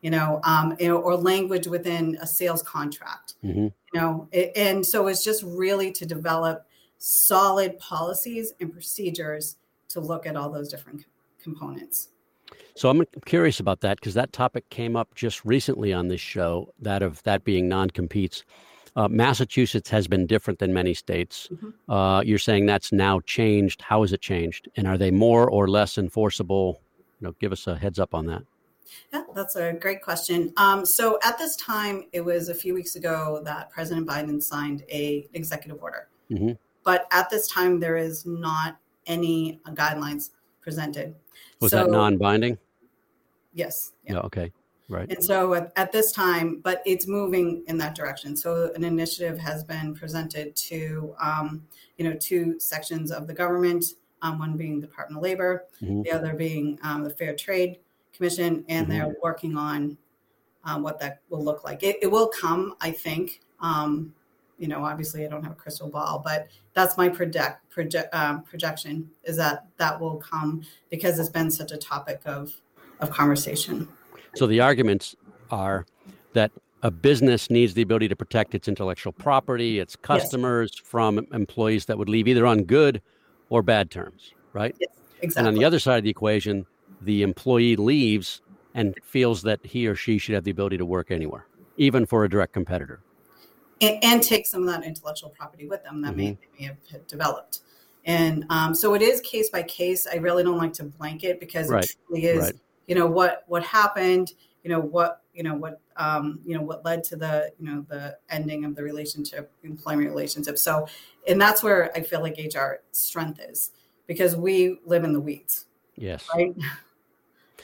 [0.00, 3.34] You know, um, you know, or language within a sales contract.
[3.44, 3.64] Mm-hmm.
[3.64, 6.66] You know, it, and so it's just really to develop
[6.98, 9.56] solid policies and procedures
[9.88, 11.06] to look at all those different
[11.42, 12.08] components.
[12.74, 16.72] So I'm curious about that because that topic came up just recently on this show,
[16.80, 18.44] that of that being non-competes.
[18.94, 21.48] Uh, Massachusetts has been different than many states.
[21.52, 21.92] Mm-hmm.
[21.92, 23.82] Uh, you're saying that's now changed.
[23.82, 24.68] How has it changed?
[24.76, 26.80] And are they more or less enforceable?
[27.20, 28.42] You know, give us a heads up on that.
[29.12, 30.52] Yeah, that's a great question.
[30.56, 34.84] Um, so at this time, it was a few weeks ago that President Biden signed
[34.90, 36.08] a executive order.
[36.30, 36.52] Mm-hmm.
[36.86, 40.30] But at this time, there is not any guidelines
[40.60, 41.16] presented.
[41.60, 42.56] Was so, that non-binding?
[43.54, 43.92] Yes.
[44.04, 44.20] Yeah.
[44.20, 44.52] Okay.
[44.88, 45.10] Right.
[45.10, 48.36] And so at, at, this time, but it's moving in that direction.
[48.36, 51.66] So an initiative has been presented to, um,
[51.98, 53.84] you know, two sections of the government.
[54.22, 56.02] Um, one being the Department of Labor, mm-hmm.
[56.02, 57.80] the other being um, the Fair Trade
[58.14, 58.90] Commission, and mm-hmm.
[58.90, 59.98] they're working on
[60.64, 61.82] um, what that will look like.
[61.82, 63.40] It, it will come, I think.
[64.58, 68.42] You know, obviously, I don't have a crystal ball, but that's my project, project um,
[68.42, 72.54] projection is that that will come because it's been such a topic of
[73.00, 73.88] of conversation.
[74.34, 75.14] So the arguments
[75.50, 75.86] are
[76.32, 76.52] that
[76.82, 80.86] a business needs the ability to protect its intellectual property, its customers yes.
[80.86, 83.02] from employees that would leave either on good
[83.48, 84.74] or bad terms, right?
[84.78, 84.90] Yes,
[85.20, 85.40] exactly.
[85.40, 86.66] And on the other side of the equation,
[87.00, 88.42] the employee leaves
[88.74, 91.46] and feels that he or she should have the ability to work anywhere,
[91.76, 93.00] even for a direct competitor.
[93.80, 96.18] And, and take some of that intellectual property with them that mm-hmm.
[96.18, 97.60] may, may, have developed.
[98.06, 100.06] And um, so it is case by case.
[100.10, 101.84] I really don't like to blanket because right.
[101.84, 102.54] it truly is, right.
[102.86, 106.84] you know, what what happened, you know, what you know what um, you know what
[106.84, 110.56] led to the you know the ending of the relationship, employment relationship.
[110.56, 110.86] So,
[111.26, 113.72] and that's where I feel like HR strength is
[114.06, 115.66] because we live in the weeds.
[115.96, 116.26] Yes.
[116.34, 116.54] Right.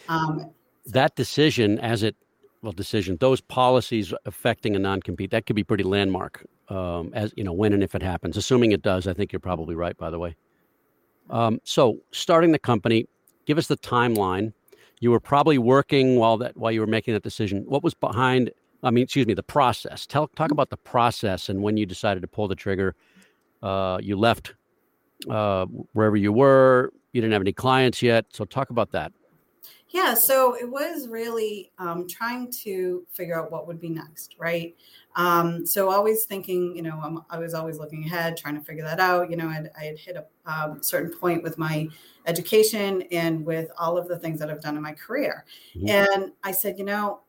[0.08, 0.50] Um,
[0.86, 2.16] that decision, as it
[2.62, 6.46] well, decision those policies affecting a non-compete that could be pretty landmark.
[6.68, 9.40] Um, as you know, when and if it happens, assuming it does, I think you're
[9.40, 9.96] probably right.
[9.96, 10.36] By the way,
[11.28, 13.06] um, so starting the company,
[13.46, 14.52] give us the timeline.
[15.00, 17.64] You were probably working while that while you were making that decision.
[17.66, 18.50] What was behind?
[18.84, 20.06] I mean, excuse me, the process.
[20.06, 22.94] Tell talk about the process and when you decided to pull the trigger.
[23.62, 24.54] Uh, you left
[25.30, 26.92] uh, wherever you were.
[27.12, 29.12] You didn't have any clients yet, so talk about that.
[29.92, 34.74] Yeah, so it was really um, trying to figure out what would be next, right?
[35.16, 38.84] Um, so always thinking, you know, I'm, i was always looking ahead, trying to figure
[38.84, 39.30] that out.
[39.30, 41.88] You know, I'd, I had hit a um, certain point with my
[42.24, 45.44] education and with all of the things that I've done in my career,
[45.76, 45.88] mm-hmm.
[45.90, 47.20] and I said, you know,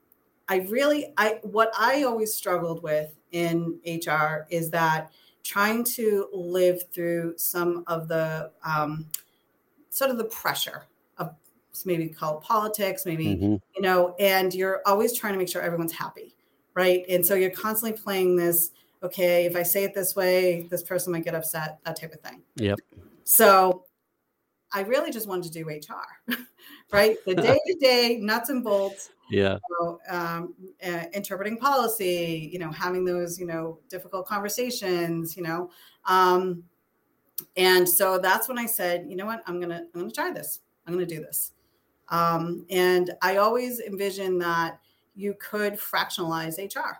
[0.47, 5.11] I really, I what I always struggled with in HR is that
[5.43, 9.07] trying to live through some of the um,
[9.89, 10.83] sort of the pressure
[11.85, 13.55] maybe called politics, maybe, mm-hmm.
[13.75, 16.35] you know, and you're always trying to make sure everyone's happy,
[16.75, 17.03] right?
[17.09, 18.71] And so you're constantly playing this,
[19.01, 22.21] okay, if I say it this way, this person might get upset, that type of
[22.21, 22.41] thing.
[22.55, 22.79] Yep.
[23.23, 23.85] So
[24.71, 26.33] I really just wanted to do HR,
[26.91, 27.17] right?
[27.25, 29.09] The day to day nuts and bolts.
[29.29, 29.57] Yeah.
[29.69, 30.53] You know, um,
[30.85, 35.71] uh, interpreting policy, you know, having those, you know, difficult conversations, you know.
[36.05, 36.63] Um,
[37.55, 40.59] and so that's when I said, you know what, I'm gonna, I'm gonna try this.
[40.85, 41.51] I'm gonna do this.
[42.13, 44.79] Um, and I always envision that
[45.15, 46.99] you could fractionalize HR.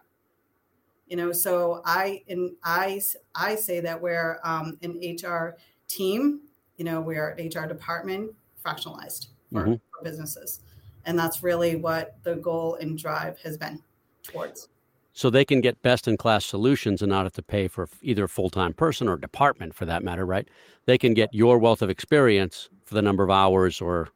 [1.07, 2.99] You know, so I in I
[3.35, 5.57] I say that we're um, an HR
[5.87, 6.41] team.
[6.77, 8.31] You know, we're an HR department
[8.65, 9.73] fractionalized for, mm-hmm.
[9.73, 10.61] for businesses,
[11.05, 13.83] and that's really what the goal and drive has been
[14.23, 14.69] towards
[15.15, 18.23] so they can get best in class solutions and not have to pay for either
[18.23, 20.47] a full time person or department for that matter, right?
[20.87, 24.09] They can get your wealth of experience for the number of hours or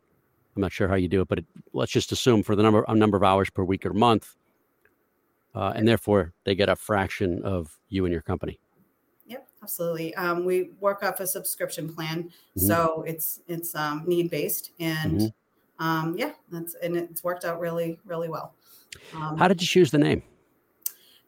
[0.57, 2.83] I'm not sure how you do it, but it, let's just assume for the number
[2.87, 4.35] a number of hours per week or month,
[5.53, 8.59] uh, and therefore they get a fraction of you and your company.
[9.27, 10.15] Yep, absolutely.
[10.15, 12.65] Um, we work off a subscription plan, mm-hmm.
[12.65, 15.85] so it's it's um, need based, and mm-hmm.
[15.85, 18.55] um, yeah, that's and it's worked out really really well.
[19.13, 20.23] Um, how did you choose the name?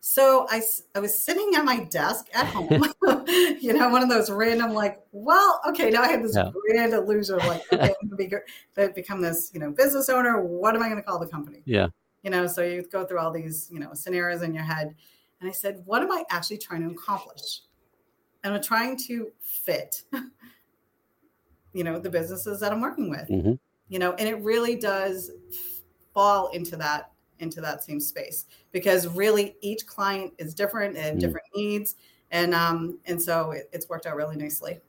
[0.01, 0.61] So I,
[0.95, 2.69] I was sitting at my desk at home,
[3.27, 6.51] you know, one of those random, like, well, okay, now I have this yeah.
[6.73, 8.29] grand illusion of like, okay, I'm going
[8.75, 10.41] to become this, you know, business owner.
[10.41, 11.61] What am I going to call the company?
[11.65, 11.87] Yeah.
[12.23, 14.95] You know, so you go through all these, you know, scenarios in your head.
[15.41, 17.61] And I said, what am I actually trying to accomplish?
[18.43, 20.03] And I'm trying to fit,
[21.73, 23.53] you know, the businesses that I'm working with, mm-hmm.
[23.87, 25.31] you know, and it really does
[26.13, 31.21] fall into that into that same space because really each client is different and mm.
[31.21, 31.95] different needs
[32.31, 34.79] and um and so it, it's worked out really nicely.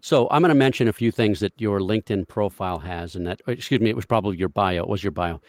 [0.00, 3.40] So i'm going to mention a few things that your linkedin profile has and that
[3.46, 5.40] excuse me it was probably your bio it was your bio.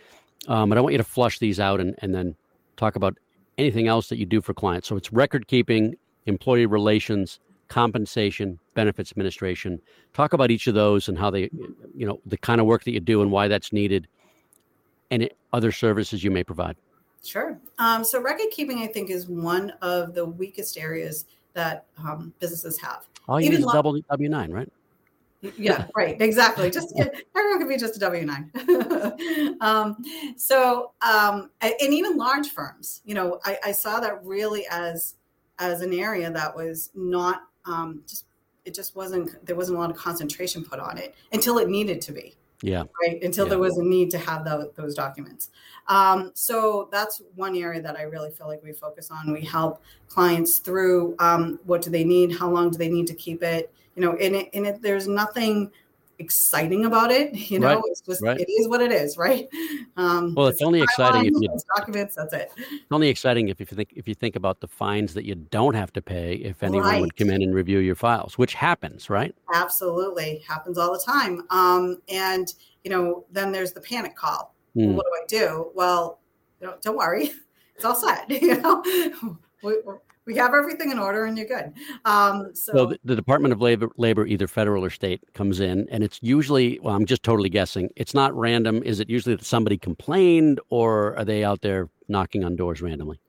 [0.47, 2.35] Um, but i want you to flush these out and, and then
[2.77, 3.17] talk about
[3.57, 4.87] anything else that you do for clients.
[4.87, 5.95] So it's record keeping
[6.25, 9.81] employee relations compensation benefits administration.
[10.13, 11.49] Talk about each of those and how they
[11.95, 14.07] you know the kind of work that you do and why that's needed
[15.11, 16.75] and other services you may provide?
[17.23, 17.59] Sure.
[17.79, 22.79] Um, so record keeping, I think, is one of the weakest areas that um, businesses
[22.79, 23.07] have.
[23.27, 24.69] All you Even need is double W nine, right?
[25.57, 26.19] yeah, right.
[26.21, 26.69] Exactly.
[26.69, 26.93] Just
[27.35, 28.51] everyone could be just a W nine.
[29.61, 29.97] um,
[30.37, 35.15] so, um, and even large firms, you know, I, I, saw that really as
[35.59, 38.25] as an area that was not um, just
[38.65, 42.01] it just wasn't there wasn't a lot of concentration put on it until it needed
[42.01, 42.35] to be.
[42.65, 42.83] Yeah.
[42.99, 43.21] Right.
[43.21, 43.49] Until yeah.
[43.49, 45.51] there was a need to have the, those documents.
[45.87, 49.31] Um, so that's one area that I really feel like we focus on.
[49.31, 53.13] We help clients through um, what do they need, how long do they need to
[53.13, 55.71] keep it, you know, in it, in it, there's nothing
[56.19, 57.33] exciting about it.
[57.55, 57.83] You know, right.
[57.85, 58.39] it's just right.
[58.39, 59.47] it is what it is, right?
[59.97, 62.15] Um, well, it's, only exciting if you documents.
[62.15, 62.51] That's it.
[62.57, 65.35] It's only exciting if, if you think if you think about the fines that you
[65.35, 67.01] don't have to pay if anyone right.
[67.01, 69.35] would come in and review your files, which happens, right?
[69.53, 71.43] Absolutely, happens all the time.
[71.49, 72.51] Um, and
[72.83, 74.55] you know, then there's the panic call.
[74.75, 74.87] Mm.
[74.87, 75.71] Well, what do I do?
[75.75, 76.19] Well,
[76.65, 77.31] know, don't worry,
[77.75, 78.29] it's all set.
[78.29, 78.83] You know,
[79.63, 79.75] we,
[80.25, 81.73] we have everything in order and you're good.
[82.03, 85.87] Um, so, so the, the, Department of Labor, Labor, either federal or state, comes in,
[85.89, 87.89] and it's usually well, I'm just totally guessing.
[87.95, 88.81] It's not random.
[88.83, 93.19] Is it usually that somebody complained, or are they out there knocking on doors randomly?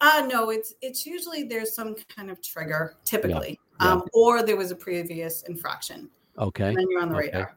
[0.00, 3.92] Uh, no, it's it's usually there's some kind of trigger, typically, yeah.
[3.92, 6.10] Um, or there was a previous infraction.
[6.38, 7.26] Okay, and then you're on the okay.
[7.26, 7.56] radar.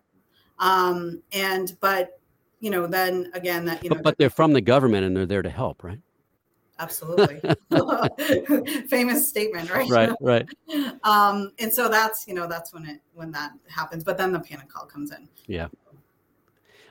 [0.60, 2.20] Um, and but
[2.60, 5.26] you know, then again, that you know, but, but they're from the government and they're
[5.26, 6.00] there to help, right?
[6.80, 7.42] Absolutely.
[8.88, 9.90] Famous statement right?
[9.90, 10.48] Right right.
[11.04, 14.40] Um and so that's you know that's when it when that happens but then the
[14.40, 15.28] panic call comes in.
[15.48, 15.68] Yeah.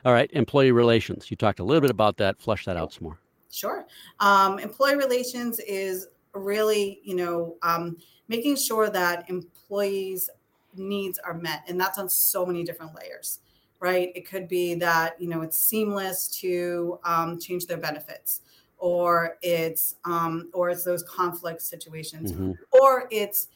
[0.05, 1.29] All right employee relations.
[1.29, 2.39] You talked a little bit about that.
[2.39, 3.19] Flush that out some more.
[3.51, 3.85] Sure.
[4.19, 10.29] Um employee relations is really you know um making sure that employees
[10.75, 13.39] needs are met and that's on so many different layers
[13.79, 14.11] right?
[14.15, 18.41] It could be that you know it's seamless to um, change their benefits
[18.77, 22.51] or it's um, or it's those conflict situations, mm-hmm.
[22.71, 23.47] or it's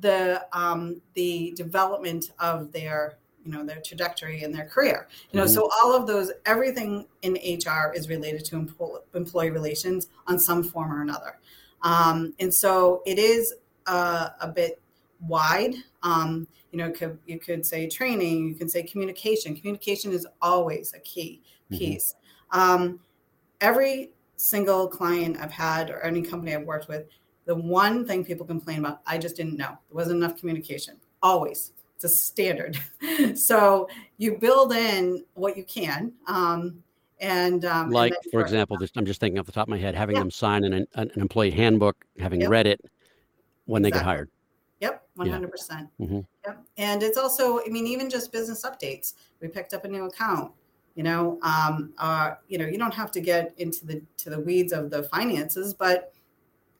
[0.00, 5.08] the um, the development of their you know their trajectory in their career.
[5.32, 5.54] You know, mm-hmm.
[5.54, 8.68] so all of those everything in HR is related to
[9.14, 11.38] employee relations on some form or another,
[11.82, 13.54] um, and so it is
[13.86, 14.80] uh, a bit
[15.26, 15.74] wide.
[16.02, 19.56] Um, you know, could, you could say training, you can say communication.
[19.56, 21.78] Communication is always a key mm-hmm.
[21.78, 22.14] piece.
[22.52, 22.96] Mm-hmm.
[23.60, 24.10] every
[24.40, 27.06] single client I've had or any company I've worked with,
[27.44, 29.68] the one thing people complain about, I just didn't know.
[29.68, 30.96] There wasn't enough communication.
[31.22, 31.72] Always.
[31.96, 32.78] It's a standard.
[33.34, 36.12] so you build in what you can.
[36.26, 36.82] Um,
[37.20, 39.76] and um, like, and for example, this, I'm just thinking off the top of my
[39.76, 40.22] head, having yeah.
[40.22, 42.50] them sign an, an, employee handbook, having yep.
[42.50, 42.80] read it
[43.66, 43.90] when exactly.
[43.90, 44.30] they get hired.
[44.80, 45.68] Yep, 100%.
[45.70, 46.06] Yeah.
[46.06, 46.20] Mm-hmm.
[46.46, 46.64] Yep.
[46.78, 49.14] And it's also, I mean, even just business updates.
[49.42, 50.52] We picked up a new account
[51.00, 54.38] you know um, uh, you know you don't have to get into the to the
[54.38, 56.12] weeds of the finances but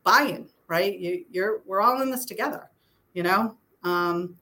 [0.03, 2.69] buy-in right you, you're we're all in this together
[3.15, 4.37] you know um,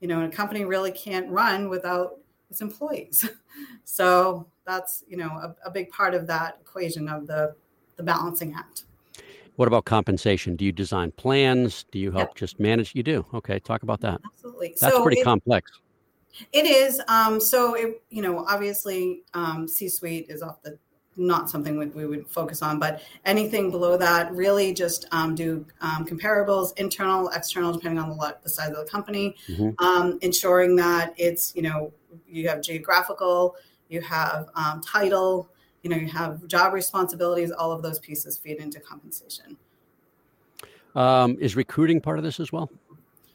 [0.00, 2.18] you know a company really can't run without
[2.50, 3.30] its employees
[3.84, 7.54] so that's you know a, a big part of that equation of the
[7.98, 8.82] the balancing act
[9.56, 10.56] what about compensation?
[10.56, 11.84] Do you design plans?
[11.90, 12.34] Do you help yep.
[12.34, 12.94] just manage?
[12.94, 13.26] You do.
[13.34, 14.18] Okay, talk about that.
[14.24, 14.74] Absolutely.
[14.80, 15.70] That's so pretty it, complex.
[16.52, 17.00] It is.
[17.08, 20.78] Um, so, it, you know, obviously, um, C suite is off the
[21.16, 25.64] not something we, we, would focus on, but anything below that, really just um, do
[25.80, 29.70] um, comparables, internal, external, depending on the, the size of the company, mm-hmm.
[29.84, 31.92] Um, ensuring that it's, you know,
[32.28, 33.56] you have geographical,
[33.88, 35.50] you have um, title,
[35.82, 39.56] you know, you have job responsibilities, all of those pieces feed into compensation.
[40.94, 42.70] Um, is recruiting part of this as well?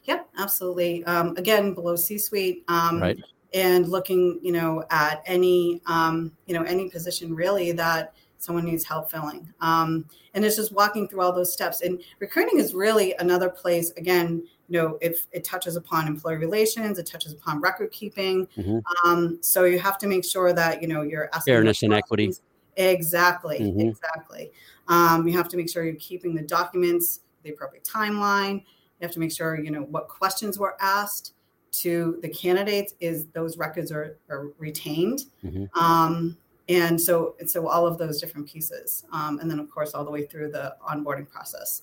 [0.06, 1.04] Yep, absolutely.
[1.04, 3.18] Um, again, below C-suite, um, right.
[3.52, 8.84] and looking, you know, at any, um, you know, any position really that someone needs
[8.84, 9.52] help filling.
[9.60, 10.04] Um,
[10.34, 11.80] and it's just walking through all those steps.
[11.80, 13.90] And recruiting is really another place.
[13.96, 18.46] Again, you know, if it touches upon employee relations, it touches upon record keeping.
[18.56, 18.78] Mm-hmm.
[19.04, 22.32] Um, so you have to make sure that you know you're asking fairness and equity.
[22.76, 23.80] Exactly, mm-hmm.
[23.80, 24.50] exactly.
[24.88, 28.64] Um, you have to make sure you're keeping the documents the appropriate timeline
[29.00, 31.34] you have to make sure, you know, what questions were asked
[31.72, 35.24] to the candidates is those records are, are retained.
[35.44, 35.78] Mm-hmm.
[35.78, 36.36] Um,
[36.68, 39.04] and so, and so all of those different pieces.
[39.12, 41.82] Um, and then of course, all the way through the onboarding process.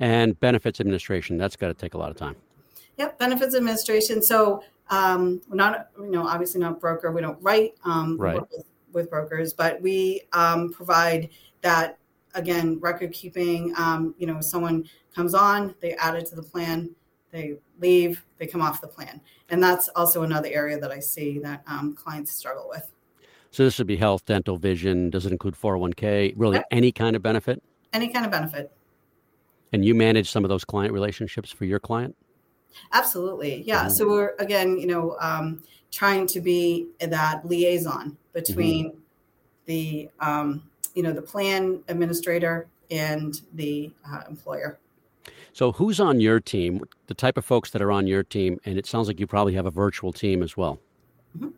[0.00, 2.36] And benefits administration, that's got to take a lot of time.
[2.98, 3.18] Yep.
[3.18, 4.22] Benefits administration.
[4.22, 7.10] So um, we're not, you know, obviously not broker.
[7.12, 8.40] We don't write um, right.
[8.40, 11.30] with, with, brokers, but we um, provide
[11.62, 11.98] that
[12.34, 16.90] again, record keeping, um, you know, someone comes on, they add it to the plan,
[17.30, 19.20] they leave, they come off the plan.
[19.50, 22.90] And that's also another area that I see that um, clients struggle with.
[23.50, 25.10] So this would be health, dental, vision.
[25.10, 26.34] Does it include 401k?
[26.36, 26.66] Really yep.
[26.70, 27.62] any kind of benefit?
[27.92, 28.72] Any kind of benefit.
[29.72, 32.16] And you manage some of those client relationships for your client?
[32.92, 33.62] Absolutely.
[33.62, 33.82] Yeah.
[33.82, 33.90] Mm-hmm.
[33.90, 35.62] So we're, again, you know, um,
[35.92, 38.98] trying to be that liaison between mm-hmm.
[39.66, 40.62] the, um,
[40.94, 44.78] you know, the plan administrator and the uh, employer.
[45.52, 46.82] So, who's on your team?
[47.06, 49.54] The type of folks that are on your team, and it sounds like you probably
[49.54, 50.80] have a virtual team as well.
[51.38, 51.50] Mm-hmm.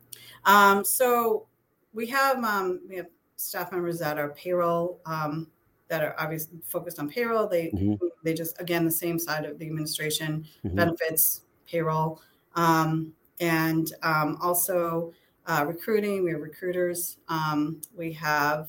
[0.44, 1.46] Um, so,
[1.94, 3.06] we have um, we have
[3.36, 5.48] staff members that are payroll um,
[5.88, 7.48] that are obviously focused on payroll.
[7.48, 7.94] They mm-hmm.
[8.22, 10.76] they just again the same side of the administration, mm-hmm.
[10.76, 12.20] benefits, payroll,
[12.54, 15.12] um, and um, also
[15.46, 16.22] uh, recruiting.
[16.22, 17.16] We have recruiters.
[17.28, 18.68] Um, we have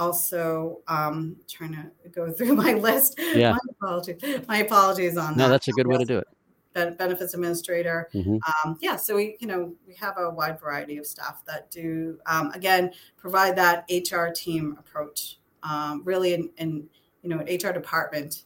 [0.00, 3.18] also um, trying to go through my list.
[3.18, 3.52] Yeah.
[3.52, 4.48] My apologies.
[4.48, 5.36] My apologies on no, that.
[5.36, 6.26] No, that's a good way to do it.
[6.72, 8.08] Benefits administrator.
[8.14, 8.36] Mm-hmm.
[8.46, 12.18] Um, yeah, so we, you know, we have a wide variety of staff that do,
[12.26, 16.88] um, again, provide that HR team approach, um, really, in, in,
[17.22, 18.44] you know, an HR department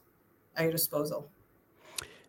[0.57, 1.31] at your disposal.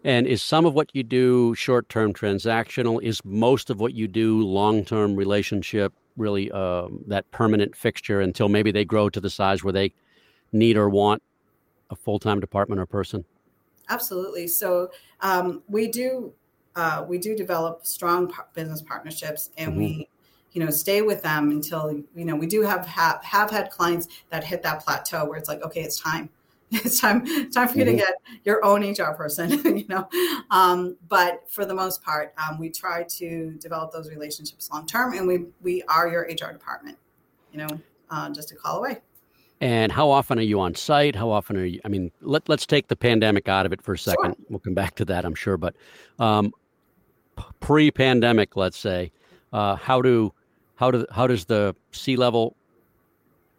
[0.03, 3.01] And is some of what you do short term transactional?
[3.01, 8.49] Is most of what you do long term relationship really uh, that permanent fixture until
[8.49, 9.93] maybe they grow to the size where they
[10.51, 11.21] need or want
[11.89, 13.25] a full time department or person?
[13.89, 14.47] Absolutely.
[14.47, 14.91] So
[15.21, 16.33] um, we do
[16.75, 19.79] uh, we do develop strong par- business partnerships, and mm-hmm.
[19.79, 20.09] we
[20.51, 24.07] you know stay with them until you know we do have, have have had clients
[24.29, 26.29] that hit that plateau where it's like okay it's time
[26.71, 27.91] it's time time for you mm-hmm.
[27.91, 30.07] to get your own HR person, you know.
[30.49, 35.13] Um, but for the most part, um, we try to develop those relationships long term,
[35.13, 36.97] and we we are your HR department,
[37.51, 37.67] you know,
[38.09, 38.97] uh, just a call away.
[39.61, 41.15] And how often are you on site?
[41.15, 41.79] How often are you?
[41.85, 44.35] I mean, let let's take the pandemic out of it for a second.
[44.35, 44.45] Sure.
[44.49, 45.57] We'll come back to that, I'm sure.
[45.57, 45.75] But
[46.19, 46.51] um,
[47.59, 49.11] pre-pandemic, let's say,
[49.53, 50.33] uh, how do
[50.75, 52.55] how do how does the C level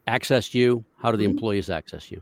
[0.07, 0.85] access you?
[0.99, 1.33] How do the mm-hmm.
[1.33, 2.21] employees access you?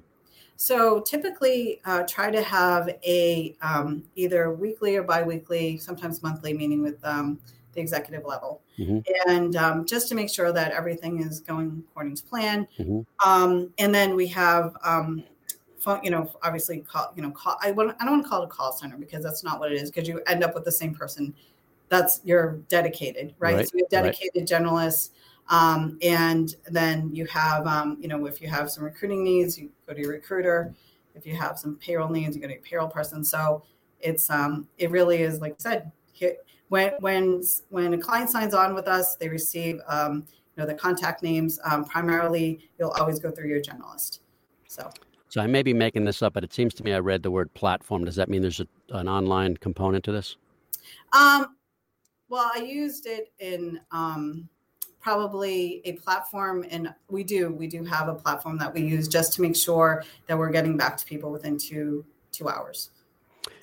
[0.56, 6.82] So typically, uh, try to have a um, either weekly or biweekly, sometimes monthly meeting
[6.82, 7.40] with um,
[7.72, 8.98] the executive level, mm-hmm.
[9.28, 12.68] and um, just to make sure that everything is going according to plan.
[12.78, 13.00] Mm-hmm.
[13.28, 15.24] Um, and then we have, um,
[15.80, 17.58] phone, you know, obviously, call, you know, call.
[17.60, 19.82] I, I don't want to call it a call center because that's not what it
[19.82, 19.90] is.
[19.90, 21.34] Because you end up with the same person.
[21.88, 23.56] That's you're dedicated, right?
[23.56, 23.68] right.
[23.68, 24.62] So you have dedicated right.
[24.62, 25.10] generalists
[25.48, 29.70] um, and then you have, um, you know, if you have some recruiting needs, you
[29.86, 30.74] go to your recruiter.
[31.14, 33.24] If you have some payroll needs, you go to your payroll person.
[33.24, 33.62] So
[34.00, 35.92] it's, um, it really is, like I said,
[36.68, 40.26] when when when a client signs on with us, they receive, um,
[40.56, 41.58] you know, the contact names.
[41.64, 44.20] Um, primarily, you'll always go through your generalist.
[44.66, 44.90] So.
[45.28, 47.30] So I may be making this up, but it seems to me I read the
[47.30, 48.04] word platform.
[48.04, 50.36] Does that mean there's a, an online component to this?
[51.12, 51.56] Um,
[52.28, 54.48] well, I used it in um,
[55.04, 59.34] probably a platform and we do we do have a platform that we use just
[59.34, 62.02] to make sure that we're getting back to people within two
[62.32, 62.88] two hours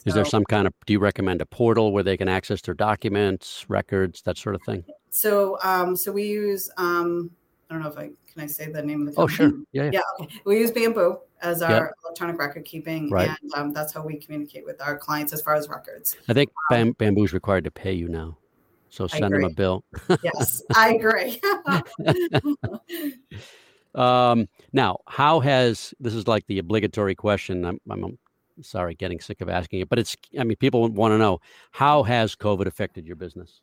[0.05, 2.61] is so, there some kind of do you recommend a portal where they can access
[2.61, 7.31] their documents records that sort of thing so um so we use um
[7.71, 9.23] i don't know if i can i say the name of the company?
[9.23, 10.41] oh sure yeah yeah, yeah okay.
[10.45, 11.91] we use bamboo as our yep.
[12.05, 13.31] electronic record keeping right.
[13.41, 16.51] and um, that's how we communicate with our clients as far as records i think
[16.71, 18.37] um, bamboo is required to pay you now
[18.91, 19.83] so send them a bill.
[20.21, 21.41] yes, I agree.
[23.95, 27.65] um, now, how has this is like the obligatory question?
[27.65, 28.19] I'm, I'm
[28.61, 30.15] sorry, getting sick of asking it, but it's.
[30.37, 31.39] I mean, people want to know
[31.71, 33.61] how has COVID affected your business?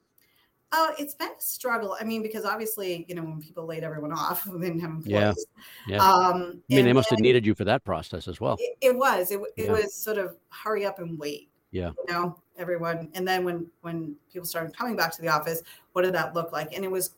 [0.73, 1.97] Oh, it's been a struggle.
[1.99, 5.47] I mean, because obviously, you know, when people laid everyone off, they didn't have employees.
[5.87, 5.97] Yeah.
[5.97, 6.03] yeah.
[6.03, 8.57] Um, I mean, they must have needed you for that process as well.
[8.59, 9.31] It, it was.
[9.31, 9.73] It, it yeah.
[9.73, 11.51] was sort of hurry up and wait.
[11.71, 11.91] Yeah.
[12.07, 13.09] You know, everyone.
[13.15, 16.53] And then when when people started coming back to the office, what did that look
[16.53, 16.75] like?
[16.75, 17.15] And it was,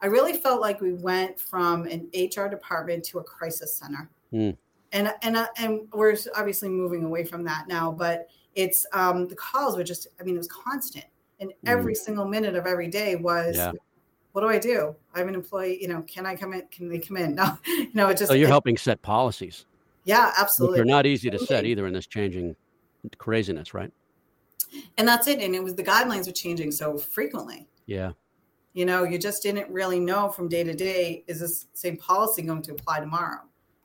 [0.00, 4.08] I really felt like we went from an HR department to a crisis center.
[4.32, 4.56] Mm.
[4.92, 9.34] And and uh, and we're obviously moving away from that now, but it's um the
[9.36, 10.06] calls were just.
[10.20, 11.06] I mean, it was constant,
[11.40, 11.54] and mm.
[11.66, 13.56] every single minute of every day was.
[13.56, 13.72] Yeah
[14.34, 14.96] what do I do?
[15.14, 16.62] I have an employee, you know, can I come in?
[16.72, 17.34] Can they come in?
[17.36, 18.28] No, you know, it just.
[18.28, 19.64] So you're it, helping set policies.
[20.04, 20.78] Yeah, absolutely.
[20.78, 22.56] they're not easy to set either in this changing
[23.18, 23.92] craziness, right?
[24.98, 25.40] And that's it.
[25.40, 27.68] And it was the guidelines were changing so frequently.
[27.86, 28.12] Yeah.
[28.72, 32.42] You know, you just didn't really know from day to day is this same policy
[32.42, 33.42] going to apply tomorrow?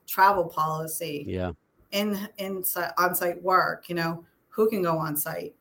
[0.08, 1.26] Travel policy.
[1.28, 1.52] Yeah.
[1.92, 2.64] In in
[2.98, 5.56] on site work, you know, who can go on site?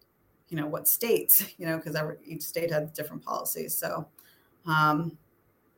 [0.48, 1.44] You know, what states?
[1.58, 3.74] You know, because each state had different policies.
[3.74, 4.08] So,
[4.66, 5.18] um,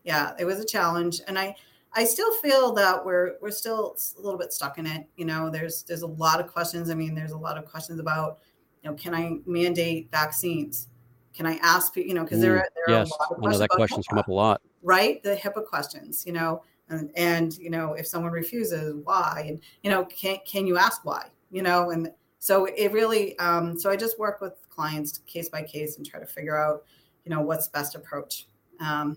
[0.05, 1.57] yeah, it was a challenge, and I
[1.93, 5.09] I still feel that we're we're still a little bit stuck in it.
[5.17, 6.91] You know, there's there's a lot of questions.
[6.91, 8.39] I mean, there's a lot of questions about,
[8.83, 10.89] you know, can I mandate vaccines?
[11.35, 11.97] Can I ask?
[11.97, 13.11] You know, because mm, there, are, there yes.
[13.13, 13.47] are a lot of questions.
[13.47, 14.61] I know that questions come up a lot.
[14.83, 16.25] Right, the HIPAA questions.
[16.27, 19.45] You know, and, and you know, if someone refuses, why?
[19.47, 21.27] And you know, can can you ask why?
[21.51, 22.11] You know, and
[22.41, 26.19] so it really um, so i just work with clients case by case and try
[26.19, 26.85] to figure out
[27.25, 28.49] you know what's best approach
[28.81, 29.17] um,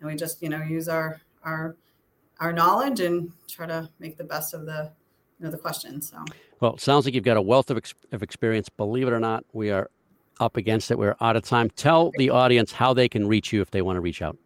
[0.00, 1.76] and we just you know use our our
[2.40, 4.90] our knowledge and try to make the best of the
[5.44, 6.24] know the questions so
[6.60, 9.20] well it sounds like you've got a wealth of, ex- of experience believe it or
[9.20, 9.90] not we are
[10.40, 13.60] up against it we're out of time tell the audience how they can reach you
[13.60, 14.36] if they want to reach out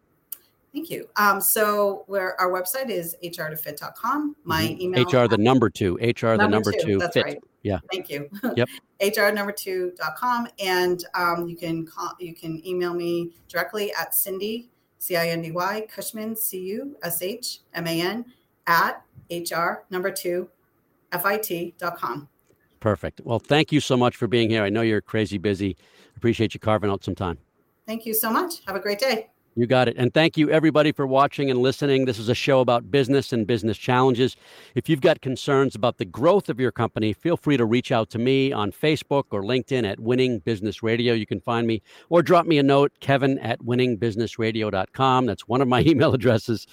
[0.71, 1.09] Thank you.
[1.15, 4.35] Um, so where our website is hr2fit.com.
[4.43, 4.79] My Mhm.
[4.79, 5.95] email HR the number two.
[5.95, 6.99] HR the number two.
[6.99, 7.25] That's fit.
[7.25, 7.43] right.
[7.63, 7.79] Yeah.
[7.91, 8.29] Thank you.
[8.55, 8.69] Yep.
[9.01, 10.47] HR number two.com.
[10.59, 14.69] And um, you can call, you can email me directly at Cindy,
[14.99, 18.25] C I N D Y, Cushman, C U S H M A N,
[18.67, 20.49] at HR number two,
[21.11, 22.27] FIT.com.
[22.79, 23.21] Perfect.
[23.23, 24.63] Well, thank you so much for being here.
[24.63, 25.75] I know you're crazy busy.
[26.15, 27.37] Appreciate you carving out some time.
[27.85, 28.65] Thank you so much.
[28.65, 29.29] Have a great day.
[29.55, 29.95] You got it.
[29.97, 32.05] And thank you, everybody, for watching and listening.
[32.05, 34.37] This is a show about business and business challenges.
[34.75, 38.09] If you've got concerns about the growth of your company, feel free to reach out
[38.11, 41.13] to me on Facebook or LinkedIn at Winning Business Radio.
[41.13, 45.25] You can find me or drop me a note, kevin at winningbusinessradio.com.
[45.25, 46.65] That's one of my email addresses.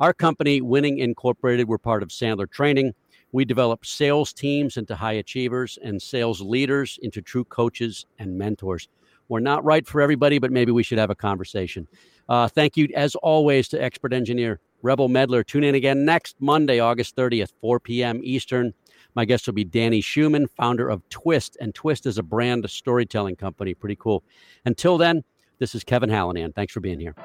[0.00, 2.94] Our company, Winning Incorporated, we're part of Sandler Training.
[3.34, 8.88] We develop sales teams into high achievers and sales leaders into true coaches and mentors.
[9.28, 11.88] We're not right for everybody, but maybe we should have a conversation.
[12.28, 15.42] Uh, thank you, as always, to expert engineer Rebel Medler.
[15.42, 18.20] Tune in again next Monday, August 30th, 4 p.m.
[18.22, 18.72] Eastern.
[19.16, 23.34] My guest will be Danny Schumann, founder of Twist, and Twist is a brand, storytelling
[23.34, 23.74] company.
[23.74, 24.22] Pretty cool.
[24.64, 25.24] Until then,
[25.58, 26.54] this is Kevin Hallinan.
[26.54, 27.16] Thanks for being here.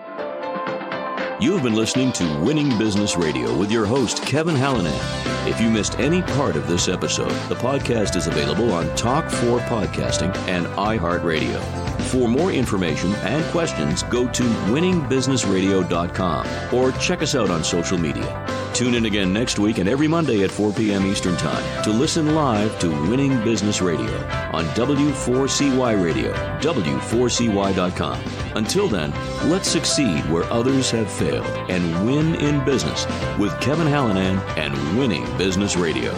[1.41, 5.47] You've been listening to Winning Business Radio with your host, Kevin Hallinan.
[5.47, 10.35] If you missed any part of this episode, the podcast is available on Talk4 Podcasting
[10.49, 11.88] and iHeartRadio.
[12.07, 18.45] For more information and questions, go to winningbusinessradio.com or check us out on social media.
[18.73, 21.05] Tune in again next week and every Monday at 4 p.m.
[21.05, 24.15] Eastern Time to listen live to Winning Business Radio
[24.53, 28.23] on W4CY Radio, W4CY.com.
[28.55, 29.11] Until then,
[29.49, 33.05] let's succeed where others have failed and win in business
[33.37, 36.13] with Kevin Hallinan and Winning Business Radio.